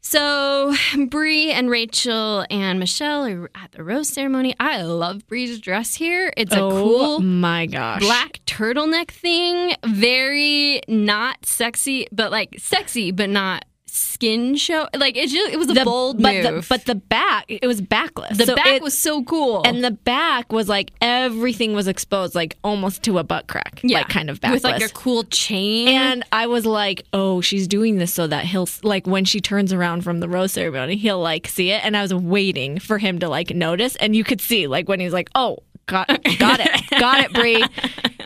So 0.06 0.76
Bri 1.10 1.52
and 1.52 1.68
Rachel 1.68 2.46
and 2.52 2.80
Michelle 2.80 3.26
are 3.26 3.50
at 3.56 3.72
the 3.72 3.84
rose 3.84 4.08
ceremony. 4.08 4.56
I 4.60 4.84
love 4.84 5.28
Bri's 5.28 5.60
dress 5.60 5.96
here. 5.96 6.32
It's 6.38 6.54
a 6.54 6.62
oh 6.62 6.70
cool 6.70 7.20
my 7.22 7.66
gosh. 7.66 8.02
black 8.02 8.40
turtleneck 8.46 9.10
thing. 9.10 9.76
Very 9.84 10.82
not 10.88 11.48
sexy, 11.48 12.08
but 12.12 12.32
like 12.32 12.56
sexy, 12.60 13.10
but 13.10 13.32
not 13.32 13.66
skin 13.96 14.56
show. 14.56 14.88
Like 14.96 15.16
it 15.16 15.30
just 15.30 15.54
it 15.54 15.58
was 15.58 15.70
a 15.70 15.84
bold 15.86 16.22
but 16.22 16.34
move. 16.36 16.44
The, 16.44 16.66
but 16.70 16.86
the 16.86 16.96
back, 16.96 17.46
it 17.48 17.66
was 17.66 17.82
backless. 17.82 18.38
the 18.38 18.46
So 18.46 18.56
back 18.56 18.68
it- 18.68 18.82
was 18.82 18.98
so 18.98 19.24
cool. 19.24 19.64
and 19.66 19.84
the 19.84 19.92
back 19.92 20.52
was 20.52 20.68
like 20.68 20.92
everything 21.02 21.74
was 21.74 21.88
exposed, 21.88 22.36
like 22.36 22.58
almost 22.64 23.04
to 23.04 23.18
a 23.20 23.24
butt 23.24 23.48
crack, 23.48 23.80
like 23.84 24.10
kind 24.10 24.30
of 24.30 24.42
backless. 24.42 24.64
with 24.64 24.72
like 24.72 24.82
a 24.84 24.94
cool 24.94 25.24
chain. 25.26 25.88
and 25.88 26.24
I 26.32 26.48
was 26.48 26.66
like, 26.66 27.04
oh, 27.14 27.42
she's 27.42 27.68
doing 27.68 27.98
this 27.98 28.14
so 28.14 28.28
that 28.28 28.46
he'll 28.46 28.68
like 28.84 29.08
when 29.08 29.26
she 29.26 29.40
turns 29.42 29.72
around 29.74 30.04
from 30.04 30.20
the 30.20 30.28
rose 30.30 30.52
ceremony, 30.54 30.96
he'll 30.98 31.20
like 31.22 31.48
see 31.48 31.72
it. 31.72 31.84
And 31.86 31.96
I 31.96 32.02
was 32.02 32.14
waiting 32.14 32.80
for 32.80 32.98
him 32.98 33.20
to 33.20 33.30
like 33.30 33.52
notice, 33.56 33.96
and 33.98 34.16
you 34.16 34.24
could 34.24 34.42
see 34.42 34.68
like 34.68 34.88
when 34.90 35.00
he's 35.00 35.14
like, 35.14 35.30
oh, 35.36 35.60
got 35.86 36.08
got 36.40 36.60
it, 36.60 37.00
got 37.00 37.20
it, 37.24 37.34
Bri, 37.34 37.64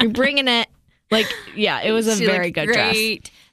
you're 0.01 0.12
bringing 0.12 0.47
it. 0.47 0.67
Like, 1.12 1.25
yeah, 1.55 1.82
it 1.82 1.91
was 1.91 2.08
a 2.08 2.15
She 2.15 2.25
very 2.27 2.51
good 2.51 2.67
dress. 2.67 2.95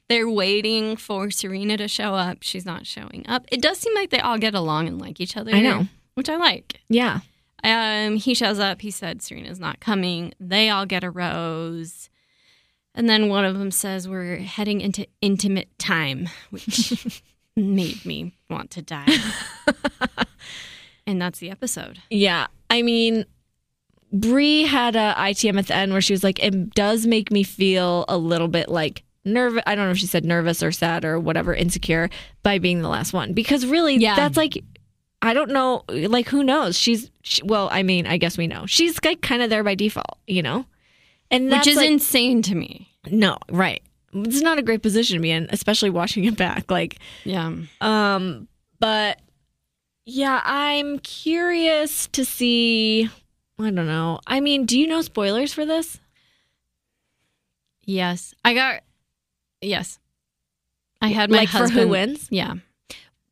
They're 0.09 0.29
waiting 0.29 0.95
for 0.95 1.29
Serena 1.31 1.75
to 1.77 1.87
show 1.87 2.13
up. 2.15 2.37
She's 2.41 2.65
not 2.65 2.85
showing 2.87 3.25
up. 3.27 3.45
It 3.51 3.61
does 3.61 3.77
seem 3.77 3.93
like 3.93 4.09
they 4.09 4.19
all 4.19 4.37
get 4.37 4.53
along 4.55 4.87
and 4.87 4.99
like 5.01 5.19
each 5.19 5.35
other. 5.35 5.51
I 5.53 5.59
know. 5.61 5.87
which 6.15 6.29
I 6.29 6.37
like. 6.37 6.79
Yeah, 6.87 7.19
Um, 7.63 8.15
he 8.15 8.33
shows 8.33 8.57
up. 8.59 8.81
He 8.81 8.89
said 8.91 9.21
Serena's 9.21 9.59
not 9.59 9.79
coming. 9.81 10.33
They 10.39 10.69
all 10.69 10.85
get 10.85 11.03
a 11.03 11.09
rose, 11.11 12.09
and 12.95 13.09
then 13.09 13.27
one 13.29 13.43
of 13.45 13.57
them 13.59 13.69
says 13.71 14.07
we're 14.07 14.37
heading 14.37 14.79
into 14.81 15.05
intimate 15.21 15.77
time, 15.77 16.29
which 16.51 17.21
made 17.57 18.05
me 18.05 18.33
want 18.49 18.71
to 18.71 18.81
die. 18.81 19.07
and 21.05 21.21
that's 21.21 21.39
the 21.39 21.49
episode. 21.49 21.99
Yeah. 22.09 22.47
I 22.69 22.81
mean, 22.81 23.25
Bri 24.11 24.63
had 24.63 24.95
a 24.95 25.13
ITM 25.17 25.57
at 25.59 25.67
the 25.67 25.75
end 25.75 25.91
where 25.91 26.01
she 26.01 26.13
was 26.13 26.23
like, 26.23 26.39
it 26.43 26.71
does 26.73 27.05
make 27.05 27.31
me 27.31 27.43
feel 27.43 28.05
a 28.07 28.17
little 28.17 28.47
bit 28.47 28.69
like 28.69 29.03
nervous. 29.27 29.61
I 29.67 29.75
don't 29.75 29.85
know 29.85 29.91
if 29.91 29.97
she 29.97 30.07
said 30.07 30.25
nervous 30.25 30.63
or 30.63 30.71
sad 30.71 31.05
or 31.05 31.19
whatever, 31.19 31.53
insecure 31.53 32.09
by 32.43 32.57
being 32.59 32.81
the 32.81 32.89
last 32.89 33.13
one. 33.13 33.33
Because 33.33 33.65
really, 33.65 33.95
Yeah. 33.97 34.15
that's 34.15 34.37
like, 34.37 34.63
I 35.21 35.33
don't 35.33 35.51
know. 35.51 35.83
Like, 35.89 36.27
who 36.29 36.43
knows? 36.43 36.77
She's, 36.77 37.09
she, 37.21 37.41
well, 37.43 37.69
I 37.71 37.83
mean, 37.83 38.07
I 38.07 38.17
guess 38.17 38.37
we 38.37 38.47
know. 38.47 38.65
She's 38.65 38.99
like 39.03 39.21
kind 39.21 39.41
of 39.41 39.49
there 39.49 39.63
by 39.63 39.75
default, 39.75 40.17
you 40.27 40.41
know? 40.41 40.65
And 41.29 41.51
that's 41.51 41.65
which 41.65 41.71
is 41.73 41.77
like, 41.77 41.89
insane 41.89 42.41
to 42.43 42.55
me. 42.55 42.89
no, 43.09 43.37
right. 43.49 43.81
It's 44.13 44.41
not 44.41 44.57
a 44.57 44.61
great 44.63 44.81
position 44.81 45.15
to 45.17 45.21
be 45.21 45.29
in, 45.31 45.47
especially 45.51 45.89
watching 45.89 46.23
it 46.23 46.37
back. 46.37 46.71
Like, 46.71 46.97
Yeah. 47.25 47.51
um, 47.81 48.47
but 48.79 49.19
yeah, 50.05 50.41
I'm 50.45 50.99
curious 50.99 52.07
to 52.13 52.23
see. 52.23 53.09
I 53.59 53.63
don't 53.71 53.75
know. 53.75 54.19
I 54.25 54.39
mean, 54.39 54.65
do 54.65 54.79
you 54.79 54.87
know 54.87 55.01
spoilers 55.01 55.53
for 55.53 55.65
this? 55.65 55.99
Yes. 57.83 58.33
I 58.45 58.53
got 58.53 58.81
yes. 59.61 59.99
I 61.01 61.09
had 61.09 61.29
my 61.29 61.37
like 61.39 61.49
husband 61.49 61.73
for 61.73 61.81
who 61.81 61.87
wins? 61.89 62.27
Yeah. 62.31 62.55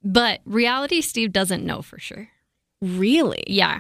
But 0.03 0.41
reality 0.45 1.01
Steve 1.01 1.33
doesn't 1.33 1.65
know 1.65 1.81
for 1.81 1.99
sure. 1.99 2.29
Really? 2.81 3.43
Yeah. 3.47 3.79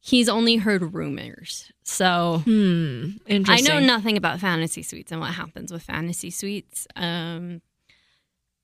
He's 0.00 0.28
only 0.28 0.56
heard 0.56 0.94
rumors. 0.94 1.70
So 1.84 2.42
Hmm. 2.44 3.10
I 3.28 3.60
know 3.60 3.78
nothing 3.78 4.16
about 4.16 4.40
fantasy 4.40 4.82
suites 4.82 5.12
and 5.12 5.20
what 5.20 5.30
happens 5.34 5.72
with 5.72 5.82
fantasy 5.82 6.30
suites. 6.30 6.86
Um 6.96 7.62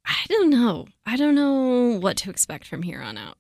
I 0.05 0.25
don't 0.29 0.51
know. 0.51 0.87
I 1.07 1.17
don't 1.17 1.35
know 1.35 1.99
what 2.01 2.17
to 2.19 2.31
expect 2.31 2.67
from 2.67 2.83
here 2.83 3.01
on 3.01 3.17
out. 3.19 3.37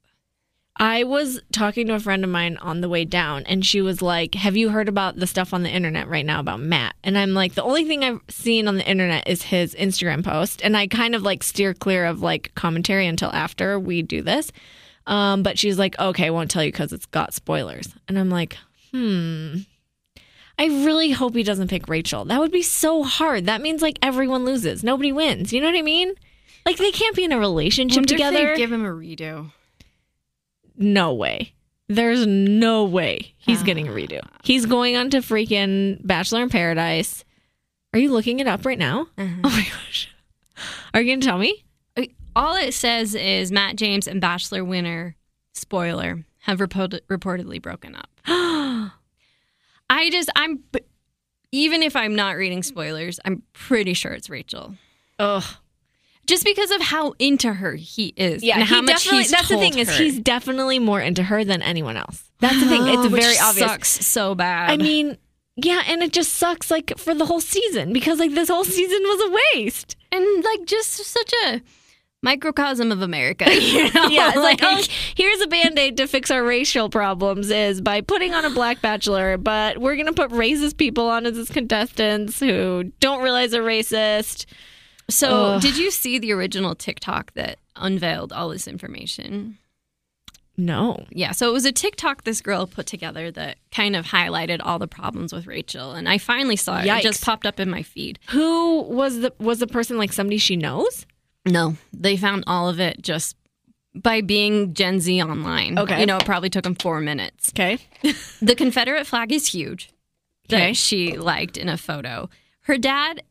I 0.81 1.03
was 1.05 1.41
talking 1.51 1.88
to 1.88 1.95
a 1.95 2.01
friend 2.01 2.23
of 2.23 2.31
mine 2.31 2.57
on 2.59 2.81
the 2.81 2.88
way 2.88 3.05
down, 3.05 3.43
and 3.47 3.67
she 3.67 3.81
was 3.81 4.01
like, 4.01 4.35
"Have 4.37 4.57
you 4.57 4.69
heard 4.69 4.88
about 4.88 5.17
the 5.17 5.27
stuff 5.27 5.53
on 5.53 5.64
the 5.64 5.71
internet 5.71 6.09
right 6.09 6.25
now 6.25 6.38
about 6.38 6.61
Matt?" 6.61 6.95
And 7.03 7.19
I'm 7.19 7.35
like, 7.35 7.55
"The 7.55 7.64
only 7.64 7.85
thing 7.85 8.05
I've 8.05 8.21
seen 8.29 8.69
on 8.69 8.77
the 8.77 8.88
internet 8.88 9.27
is 9.27 9.43
his 9.43 9.75
Instagram 9.75 10.23
post, 10.25 10.61
and 10.62 10.77
I 10.77 10.87
kind 10.87 11.14
of 11.17 11.23
like 11.23 11.43
steer 11.43 11.75
clear 11.75 12.07
of 12.07 12.23
like 12.23 12.55
commentary 12.55 13.07
until 13.07 13.31
after 13.33 13.79
we 13.79 14.03
do 14.03 14.23
this." 14.23 14.53
Um, 15.07 15.43
but 15.43 15.59
she's 15.59 15.79
like, 15.79 15.99
"Okay, 15.99 16.27
I 16.27 16.31
won't 16.31 16.51
tell 16.51 16.62
you 16.62 16.71
because 16.71 16.93
it's 16.93 17.07
got 17.07 17.35
spoilers," 17.35 17.88
and 18.07 18.19
I'm 18.19 18.31
like, 18.31 18.57
"Hmm." 18.93 19.59
I 20.61 20.67
really 20.67 21.12
hope 21.12 21.37
he 21.37 21.45
doesn't 21.45 21.69
pick 21.69 21.88
Rachel. 21.88 22.25
That 22.25 22.41
would 22.41 22.51
be 22.51 22.62
so 22.62 23.05
hard. 23.05 23.47
That 23.47 23.61
means 23.61 23.81
like 23.81 23.99
everyone 24.03 24.45
loses, 24.45 24.83
nobody 24.83 25.12
wins. 25.12 25.53
You 25.53 25.61
know 25.61 25.69
what 25.69 25.79
I 25.79 25.83
mean? 25.83 26.14
Like 26.67 26.77
they 26.77 26.91
can't 26.91 27.14
be 27.14 27.25
in 27.25 27.33
a 27.33 27.38
relationship 27.38 28.07
together. 28.07 28.57
give 28.57 28.73
him 28.73 28.85
a 28.85 28.88
redo. 28.88 29.53
No 30.79 31.12
way. 31.12 31.53
There's 31.88 32.27
no 32.27 32.85
way 32.85 33.35
he's 33.38 33.62
getting 33.62 33.88
a 33.88 33.91
Ah. 33.93 33.95
redo. 33.95 34.21
He's 34.45 34.67
going 34.67 34.97
on 34.97 35.11
to 35.11 35.19
freaking 35.19 36.05
Bachelor 36.07 36.43
in 36.43 36.49
Paradise. 36.51 37.25
Are 37.95 37.99
you 37.99 38.12
looking 38.12 38.41
it 38.41 38.47
up 38.47 38.64
right 38.67 38.79
now? 38.79 39.09
Uh-huh. 39.17 39.35
Oh 39.45 39.49
my 39.51 39.62
gosh. 39.64 40.11
Are 40.93 41.01
you 41.01 41.07
going 41.11 41.21
to 41.21 41.27
tell 41.27 41.38
me? 41.38 41.64
All 42.37 42.55
it 42.57 42.73
says 42.75 43.14
is 43.17 43.51
Matt 43.51 43.75
James 43.77 44.07
and 44.07 44.21
Bachelor 44.21 44.64
winner, 44.64 45.17
spoiler, 45.55 46.25
have 46.43 46.61
report- 46.61 47.01
reportedly 47.09 47.61
broken 47.61 47.97
up. 47.97 48.09
I 48.27 50.11
just, 50.11 50.29
I'm, 50.37 50.61
even 51.51 51.83
if 51.83 51.97
I'm 51.97 52.14
not 52.14 52.37
reading 52.37 52.62
spoilers, 52.62 53.19
I'm 53.25 53.43
pretty 53.55 53.95
sure 53.95 54.12
it's 54.12 54.29
Rachel. 54.31 54.75
Ugh. 55.19 55.43
Just 56.29 56.45
because 56.45 56.71
of 56.71 56.81
how 56.83 57.14
into 57.19 57.53
her 57.53 57.75
he 57.75 58.12
is. 58.17 58.45
Yeah, 58.45 58.61
and 58.61 58.64
how 58.64 58.77
he 58.77 58.83
much 58.83 59.05
definitely, 59.05 59.19
he's 59.23 59.31
that's 59.31 59.49
the 59.49 59.57
thing 59.57 59.73
told 59.73 59.88
is 59.88 59.97
he's 59.97 60.21
definitely 60.21 60.79
more 60.79 61.01
into 61.01 61.23
her 61.25 61.43
than 61.43 61.62
anyone 61.62 61.97
else. 61.97 62.31
That's 62.38 62.61
the 62.61 62.69
thing. 62.69 62.87
It's 62.87 63.03
Which 63.11 63.23
very 63.23 63.38
obvious. 63.38 63.67
Sucks 63.67 64.07
so 64.07 64.35
bad. 64.35 64.71
I 64.71 64.77
mean, 64.77 65.17
yeah, 65.57 65.83
and 65.88 66.03
it 66.03 66.12
just 66.12 66.35
sucks 66.35 66.71
like 66.71 66.97
for 66.99 67.14
the 67.14 67.27
whole 67.27 67.41
season 67.41 67.93
because 67.93 68.19
like 68.21 68.35
this 68.35 68.49
whole 68.49 68.64
season 68.64 69.03
was 69.03 69.31
a 69.31 69.59
waste. 69.59 69.97
and 70.12 70.45
like 70.45 70.67
just 70.67 70.93
such 70.93 71.33
a 71.47 71.62
microcosm 72.23 72.93
of 72.93 73.03
America. 73.03 73.47
You 73.69 73.93
know? 73.93 74.09
Yeah, 74.09 74.29
it's 74.29 74.37
like, 74.37 74.61
oh, 74.62 74.83
here's 75.14 75.41
a 75.41 75.47
band 75.47 75.79
aid 75.79 75.97
to 75.97 76.07
fix 76.07 76.31
our 76.31 76.43
racial 76.43 76.88
problems 76.88 77.51
is 77.51 77.81
by 77.81 78.01
putting 78.01 78.35
on 78.35 78.45
a 78.45 78.51
black 78.51 78.81
bachelor, 78.81 79.37
but 79.37 79.79
we're 79.79 79.95
going 79.95 80.07
to 80.07 80.12
put 80.12 80.31
racist 80.31 80.77
people 80.77 81.09
on 81.09 81.27
as 81.27 81.49
contestants 81.49 82.41
who 82.41 82.93
don't 83.01 83.23
realize 83.23 83.51
they're 83.53 83.62
racist. 83.62 84.47
So, 85.11 85.55
Ugh. 85.55 85.62
did 85.62 85.77
you 85.79 85.90
see 85.90 86.18
the 86.18 86.33
original 86.33 86.75
TikTok 86.75 87.33
that 87.35 87.59
unveiled 87.77 88.33
all 88.33 88.51
this 88.51 88.68
information? 88.68 89.59
No. 90.59 91.07
Yeah, 91.11 91.31
so 91.31 91.49
it 91.49 91.53
was 91.53 91.64
a 91.64 91.73
TikTok 91.73 92.25
this 92.25 92.40
girl 92.40 92.66
put 92.66 92.87
together 92.87 93.31
that 93.31 93.59
kind 93.71 93.94
of 93.94 94.07
highlighted 94.07 94.61
all 94.62 94.81
the 94.81 94.88
problems 94.88 95.33
with 95.33 95.47
Rachel, 95.47 95.92
and 95.92 96.09
I 96.09 96.18
finally 96.18 96.57
saw 96.57 96.81
it. 96.81 96.87
Yikes. 96.87 96.99
It 96.99 97.03
just 97.05 97.25
popped 97.25 97.47
up 97.47 97.61
in 97.61 97.71
my 97.71 97.83
feed. 97.83 98.18
Who 98.31 98.83
was 98.83 99.21
the 99.21 99.33
was 99.38 99.61
the 99.61 99.68
person 99.68 99.97
like 99.99 100.12
somebody 100.12 100.38
she 100.38 100.57
knows? 100.57 101.07
No, 101.47 101.77
they 101.92 102.16
found 102.16 102.44
all 102.49 102.68
of 102.68 102.81
it 102.81 103.01
just 103.01 103.37
by 103.94 104.21
being 104.21 104.75
Gen 104.75 105.01
Z 105.01 105.23
online. 105.23 105.79
Okay. 105.79 106.01
you 106.01 106.07
know, 106.07 106.16
it 106.16 106.25
probably 106.25 106.51
took 106.51 106.64
them 106.64 106.75
four 106.75 107.01
minutes. 107.01 107.51
Okay. 107.55 107.79
The 108.42 108.55
Confederate 108.57 109.07
flag 109.07 109.33
is 109.33 109.47
huge. 109.47 109.90
Okay. 110.51 110.68
That 110.68 110.77
she 110.77 111.16
liked 111.16 111.57
in 111.57 111.68
a 111.68 111.77
photo. 111.77 112.29
Her 112.62 112.79
dad, 112.79 113.23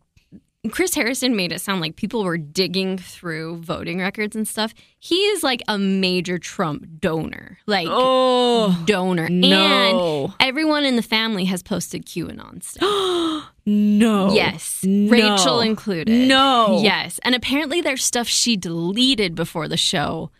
Chris 0.69 0.95
Harrison, 0.95 1.35
made 1.35 1.51
it 1.51 1.59
sound 1.61 1.81
like 1.81 1.95
people 1.95 2.23
were 2.23 2.37
digging 2.37 2.97
through 2.97 3.57
voting 3.57 3.99
records 3.99 4.35
and 4.35 4.47
stuff. 4.47 4.73
He 4.99 5.15
is 5.15 5.43
like 5.43 5.61
a 5.67 5.77
major 5.77 6.37
Trump 6.37 6.85
donor, 6.99 7.57
like 7.65 7.87
Oh 7.89 8.81
donor. 8.85 9.29
no. 9.29 10.25
And 10.25 10.33
everyone 10.39 10.83
in 10.85 10.95
the 10.95 11.01
family 11.01 11.45
has 11.45 11.61
posted 11.63 12.05
QAnon 12.05 12.63
stuff. 12.63 12.83
no. 13.65 14.33
Yes, 14.33 14.83
No. 14.83 15.11
Rachel 15.11 15.61
included. 15.61 16.27
No. 16.27 16.79
Yes, 16.81 17.19
and 17.23 17.35
apparently 17.35 17.81
there's 17.81 18.03
stuff 18.03 18.27
she 18.27 18.55
deleted 18.57 19.35
before 19.35 19.67
the 19.67 19.77
show 19.77 20.31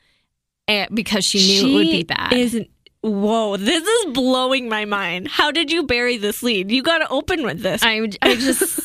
eh, 0.68 0.88
because 0.94 1.24
she 1.26 1.40
knew 1.40 1.70
it 1.70 1.74
would 1.74 1.92
be 1.92 2.04
bad. 2.04 2.34
Isn't 2.34 2.70
Whoa, 3.02 3.56
this 3.58 3.84
is 3.88 4.13
blowing 4.13 4.68
my 4.68 4.84
mind. 4.84 5.28
How 5.30 5.52
did 5.52 5.72
you 5.72 5.84
bury 5.84 6.18
this 6.18 6.42
lead? 6.44 6.72
You 6.72 6.82
got 6.82 6.98
to 6.98 7.08
open 7.10 7.44
with 7.44 7.62
this. 7.62 7.82
I, 7.84 8.10
I 8.22 8.36
just, 8.36 8.80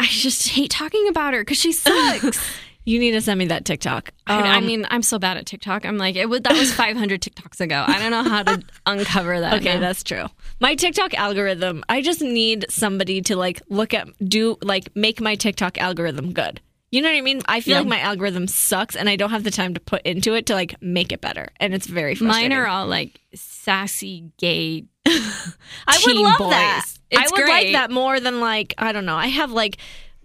I 0.00 0.06
just 0.06 0.48
hate 0.48 0.70
talking 0.70 1.08
about 1.08 1.34
her 1.34 1.40
because 1.40 1.58
she 1.58 1.72
sucks. 1.72 2.38
You 2.86 2.98
need 2.98 3.12
to 3.12 3.22
send 3.22 3.38
me 3.38 3.46
that 3.46 3.64
TikTok. 3.64 4.10
I, 4.26 4.42
I 4.42 4.56
Um, 4.58 4.66
mean, 4.66 4.86
I'm 4.90 5.00
so 5.00 5.18
bad 5.18 5.38
at 5.38 5.46
TikTok. 5.46 5.86
I'm 5.86 5.96
like, 5.96 6.16
it 6.16 6.28
was, 6.28 6.42
that 6.42 6.52
was 6.52 6.70
500 6.70 7.22
TikToks 7.22 7.62
ago. 7.62 7.82
I 7.88 7.98
don't 7.98 8.10
know 8.10 8.22
how 8.22 8.42
to 8.42 8.60
uncover 8.86 9.40
that. 9.40 9.54
Okay, 9.54 9.72
now. 9.76 9.80
that's 9.80 10.02
true. 10.02 10.26
My 10.60 10.74
TikTok 10.74 11.14
algorithm, 11.14 11.82
I 11.88 12.02
just 12.02 12.20
need 12.20 12.66
somebody 12.68 13.22
to 13.22 13.36
like 13.36 13.62
look 13.70 13.94
at 13.94 14.06
do 14.28 14.58
like 14.60 14.94
make 14.94 15.22
my 15.22 15.34
TikTok 15.34 15.78
algorithm 15.78 16.34
good. 16.34 16.60
You 16.90 17.00
know 17.00 17.08
what 17.10 17.16
I 17.16 17.22
mean? 17.22 17.40
I 17.46 17.62
feel 17.62 17.72
Yeah. 17.76 17.78
like 17.80 17.88
my 17.88 18.00
algorithm 18.00 18.46
sucks 18.48 18.96
and 18.96 19.08
I 19.08 19.16
don't 19.16 19.30
have 19.30 19.44
the 19.44 19.50
time 19.50 19.72
to 19.72 19.80
put 19.80 20.02
into 20.02 20.34
it 20.34 20.44
to 20.48 20.52
like 20.54 20.74
make 20.82 21.10
it 21.10 21.22
better. 21.22 21.48
And 21.60 21.72
it's 21.72 21.86
very 21.86 22.14
frustrating. 22.14 22.50
Mine 22.50 22.58
are 22.58 22.66
all 22.66 22.86
like 22.86 23.18
sassy 23.34 24.30
gay. 24.36 24.84
I 25.06 26.02
would 26.06 26.16
love 26.16 26.38
boys. 26.38 26.50
that. 26.50 26.86
It's 27.10 27.32
I 27.32 27.36
would 27.36 27.48
like 27.48 27.72
that 27.72 27.90
more 27.90 28.18
than 28.20 28.40
like 28.40 28.74
I 28.78 28.92
don't 28.92 29.04
know. 29.06 29.16
I 29.16 29.26
have 29.28 29.52
like 29.52 29.78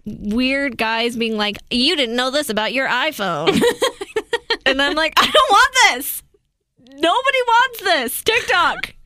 weird 0.04 0.76
guys 0.78 1.16
being 1.16 1.36
like, 1.36 1.58
"You 1.70 1.96
didn't 1.96 2.16
know 2.16 2.30
this 2.30 2.48
about 2.48 2.72
your 2.72 2.88
iPhone," 2.88 3.48
and 4.66 4.80
I'm 4.80 4.94
like, 4.94 5.12
"I 5.16 5.26
don't 5.26 5.50
want 5.50 5.74
this. 5.90 6.22
Nobody 6.88 7.38
wants 7.46 7.80
this." 7.82 8.22
TikTok. 8.22 8.94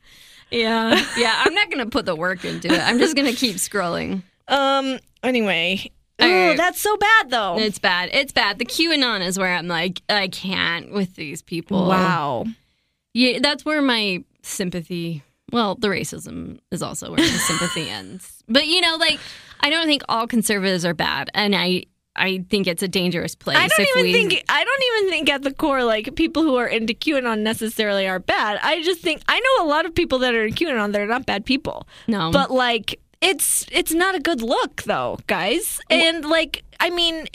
Yeah. 0.51 1.03
yeah, 1.17 1.41
I'm 1.43 1.53
not 1.55 1.69
going 1.69 1.83
to 1.83 1.89
put 1.89 2.05
the 2.05 2.15
work 2.15 2.45
into 2.45 2.71
it. 2.71 2.79
I'm 2.79 2.99
just 2.99 3.15
going 3.15 3.29
to 3.29 3.35
keep 3.35 3.55
scrolling. 3.55 4.21
Um. 4.47 4.99
Anyway. 5.21 5.91
Oh, 6.19 6.47
right. 6.47 6.55
that's 6.55 6.79
so 6.79 6.95
bad 6.95 7.29
though. 7.29 7.57
It's 7.57 7.79
bad. 7.79 8.09
It's 8.13 8.31
bad. 8.31 8.59
The 8.59 8.65
QAnon 8.65 9.25
is 9.25 9.37
where 9.37 9.53
I'm 9.53 9.67
like, 9.67 10.01
I 10.07 10.29
can't 10.29 10.93
with 10.93 11.15
these 11.15 11.41
people. 11.41 11.87
Wow. 11.87 12.45
Yeah, 13.13 13.39
that's 13.41 13.65
where 13.65 13.81
my 13.81 14.23
sympathy. 14.43 15.23
Well, 15.55 15.75
the 15.75 15.87
racism 15.87 16.59
is 16.69 16.83
also 16.83 17.09
where 17.09 17.17
the 17.17 17.25
sympathy 17.25 17.89
ends. 18.01 18.43
But 18.47 18.67
you 18.67 18.81
know, 18.81 18.97
like 18.97 19.19
I 19.61 19.69
don't 19.69 19.87
think 19.87 20.03
all 20.09 20.27
conservatives 20.27 20.83
are 20.85 20.93
bad, 20.93 21.29
and 21.33 21.55
I 21.55 21.85
I 22.15 22.43
think 22.49 22.67
it's 22.67 22.83
a 22.83 22.89
dangerous 22.89 23.35
place. 23.35 23.57
I 23.57 23.67
don't 23.67 23.87
even 23.97 24.03
we, 24.03 24.13
think 24.13 24.43
I 24.49 24.63
don't 24.63 24.83
even 24.83 25.09
think 25.09 25.29
at 25.29 25.43
the 25.43 25.53
core 25.53 25.85
like 25.85 26.15
people 26.15 26.43
who 26.43 26.55
are 26.57 26.67
into 26.67 26.93
QAnon 26.93 27.39
necessarily 27.39 28.05
are 28.05 28.19
bad. 28.19 28.59
I 28.61 28.81
just 28.83 28.99
think 29.01 29.21
I 29.29 29.39
know 29.39 29.65
a 29.65 29.67
lot 29.67 29.85
of 29.85 29.95
people 29.95 30.19
that 30.19 30.35
are 30.35 30.45
in 30.45 30.53
QAnon 30.53 30.91
that 30.91 31.01
are 31.01 31.07
not 31.07 31.25
bad 31.25 31.45
people. 31.45 31.87
no, 32.07 32.31
but 32.31 32.51
like 32.51 32.99
it's 33.21 33.65
it's 33.71 33.93
not 33.93 34.13
a 34.13 34.19
good 34.19 34.41
look 34.41 34.83
though 34.83 35.17
guys 35.25 35.79
and 35.89 36.25
like 36.25 36.64
i 36.79 36.89
mean 36.89 37.27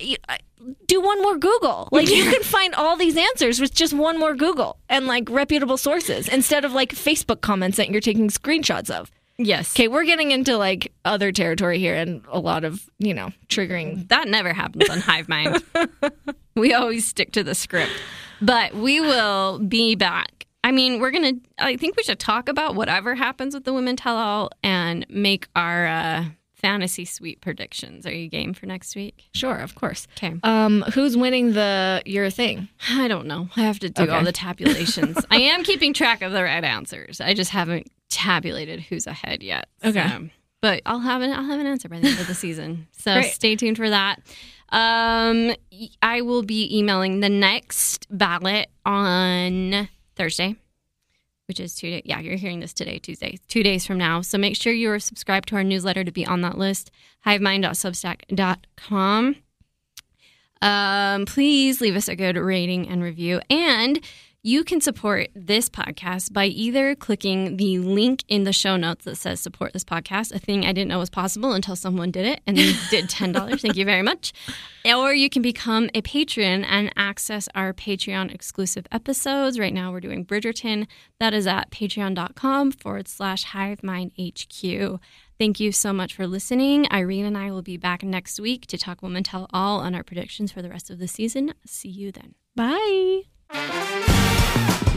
do 0.86 1.00
one 1.00 1.20
more 1.22 1.36
google 1.36 1.88
like 1.92 2.08
you 2.08 2.24
can 2.24 2.42
find 2.42 2.74
all 2.74 2.96
these 2.96 3.16
answers 3.16 3.60
with 3.60 3.74
just 3.74 3.92
one 3.92 4.18
more 4.18 4.34
google 4.34 4.78
and 4.88 5.06
like 5.06 5.28
reputable 5.30 5.76
sources 5.76 6.28
instead 6.28 6.64
of 6.64 6.72
like 6.72 6.94
facebook 6.94 7.40
comments 7.40 7.76
that 7.76 7.90
you're 7.90 8.00
taking 8.00 8.28
screenshots 8.28 8.90
of 8.90 9.10
yes, 9.38 9.74
okay 9.74 9.88
we're 9.88 10.04
getting 10.04 10.30
into 10.32 10.56
like 10.56 10.92
other 11.04 11.32
territory 11.32 11.78
here 11.78 11.94
and 11.94 12.22
a 12.28 12.38
lot 12.38 12.64
of 12.64 12.88
you 12.98 13.14
know 13.14 13.30
triggering 13.48 14.06
that 14.08 14.28
never 14.28 14.52
happens 14.52 14.88
on 14.88 15.00
Hive 15.00 15.28
Mind. 15.28 15.62
we 16.56 16.74
always 16.74 17.06
stick 17.06 17.32
to 17.32 17.42
the 17.42 17.54
script, 17.54 17.92
but 18.42 18.74
we 18.74 19.00
will 19.00 19.58
be 19.58 19.94
back. 19.94 20.46
I 20.62 20.72
mean, 20.72 21.00
we're 21.00 21.10
gonna. 21.10 21.32
I 21.58 21.76
think 21.76 21.96
we 21.96 22.02
should 22.02 22.18
talk 22.18 22.48
about 22.48 22.74
whatever 22.74 23.14
happens 23.14 23.54
with 23.54 23.64
the 23.64 23.72
women 23.72 23.96
tell 23.96 24.16
all 24.16 24.50
and 24.62 25.06
make 25.08 25.48
our 25.56 25.86
uh, 25.86 26.24
fantasy 26.60 27.04
suite 27.04 27.40
predictions. 27.40 28.06
Are 28.06 28.12
you 28.12 28.28
game 28.28 28.54
for 28.54 28.66
next 28.66 28.94
week? 28.94 29.28
sure 29.34 29.56
of 29.56 29.74
course 29.74 30.06
Okay. 30.16 30.34
um 30.42 30.82
who's 30.94 31.16
winning 31.16 31.52
the 31.54 32.02
your 32.06 32.30
thing 32.30 32.68
I 32.90 33.08
don't 33.08 33.26
know. 33.26 33.48
I 33.56 33.62
have 33.62 33.78
to 33.80 33.90
do 33.90 34.02
Okay. 34.02 34.12
all 34.12 34.22
the 34.24 34.32
tabulations. 34.32 35.16
I 35.30 35.38
am 35.38 35.64
keeping 35.64 35.92
track 35.94 36.22
of 36.22 36.32
the 36.32 36.42
right 36.42 36.62
answers. 36.64 37.20
I 37.20 37.34
just 37.34 37.50
haven't 37.50 37.88
tabulated 38.08 38.80
who's 38.80 39.06
ahead 39.06 39.42
yet. 39.42 39.68
Okay. 39.84 40.06
So- 40.08 40.28
but 40.62 40.82
I'll 40.84 40.98
have 41.00 41.22
an 41.22 41.32
I'll 41.32 41.44
have 41.44 41.58
an 41.60 41.66
answer 41.66 41.88
by 41.88 42.00
the 42.00 42.08
end 42.08 42.20
of 42.20 42.26
the 42.26 42.34
season. 42.34 42.86
So 42.98 43.14
Great. 43.14 43.32
stay 43.32 43.56
tuned 43.56 43.78
for 43.78 43.88
that. 43.88 44.20
Um, 44.68 45.52
I 46.02 46.20
will 46.20 46.42
be 46.42 46.76
emailing 46.78 47.20
the 47.20 47.30
next 47.30 48.06
ballot 48.10 48.68
on 48.84 49.88
Thursday, 50.16 50.56
which 51.50 51.58
is 51.58 51.74
two. 51.74 52.00
Yeah, 52.04 52.20
you're 52.20 52.36
hearing 52.36 52.60
this 52.60 52.72
today, 52.72 53.00
Tuesday, 53.00 53.36
two 53.48 53.64
days 53.64 53.84
from 53.84 53.98
now. 53.98 54.20
So 54.20 54.38
make 54.38 54.54
sure 54.54 54.72
you 54.72 54.88
are 54.92 55.00
subscribed 55.00 55.48
to 55.48 55.56
our 55.56 55.64
newsletter 55.64 56.04
to 56.04 56.12
be 56.12 56.24
on 56.24 56.42
that 56.42 56.56
list. 56.56 56.92
Hivemind.substack.com. 57.26 59.36
Um, 60.62 61.26
please 61.26 61.80
leave 61.80 61.96
us 61.96 62.06
a 62.06 62.14
good 62.14 62.36
rating 62.36 62.88
and 62.88 63.02
review. 63.02 63.40
And 63.50 63.98
you 64.42 64.64
can 64.64 64.80
support 64.80 65.28
this 65.34 65.68
podcast 65.68 66.32
by 66.32 66.46
either 66.46 66.94
clicking 66.94 67.58
the 67.58 67.78
link 67.78 68.24
in 68.26 68.44
the 68.44 68.52
show 68.54 68.76
notes 68.76 69.04
that 69.04 69.16
says 69.16 69.38
support 69.38 69.74
this 69.74 69.84
podcast, 69.84 70.34
a 70.34 70.38
thing 70.38 70.64
I 70.64 70.72
didn't 70.72 70.88
know 70.88 70.98
was 70.98 71.10
possible 71.10 71.52
until 71.52 71.76
someone 71.76 72.10
did 72.10 72.24
it 72.24 72.40
and 72.46 72.56
they 72.56 72.72
did 72.90 73.10
$10. 73.10 73.60
Thank 73.60 73.76
you 73.76 73.84
very 73.84 74.02
much. 74.02 74.32
Or 74.86 75.12
you 75.12 75.28
can 75.28 75.42
become 75.42 75.90
a 75.94 76.00
patron 76.00 76.64
and 76.64 76.90
access 76.96 77.48
our 77.54 77.74
Patreon 77.74 78.34
exclusive 78.34 78.86
episodes. 78.90 79.58
Right 79.58 79.74
now 79.74 79.92
we're 79.92 80.00
doing 80.00 80.24
Bridgerton. 80.24 80.86
That 81.18 81.34
is 81.34 81.46
at 81.46 81.70
patreon.com 81.70 82.72
forward 82.72 83.08
slash 83.08 83.44
HiveMindHQ. 83.46 85.00
Thank 85.38 85.60
you 85.60 85.70
so 85.70 85.92
much 85.92 86.14
for 86.14 86.26
listening. 86.26 86.86
Irene 86.90 87.26
and 87.26 87.36
I 87.36 87.50
will 87.50 87.62
be 87.62 87.76
back 87.76 88.02
next 88.02 88.40
week 88.40 88.66
to 88.68 88.78
talk 88.78 89.02
Women 89.02 89.22
Tell 89.22 89.48
All 89.52 89.80
on 89.80 89.94
our 89.94 90.02
predictions 90.02 90.50
for 90.50 90.62
the 90.62 90.70
rest 90.70 90.88
of 90.88 90.98
the 90.98 91.08
season. 91.08 91.52
See 91.66 91.88
you 91.88 92.10
then. 92.10 92.34
Bye 94.54 94.89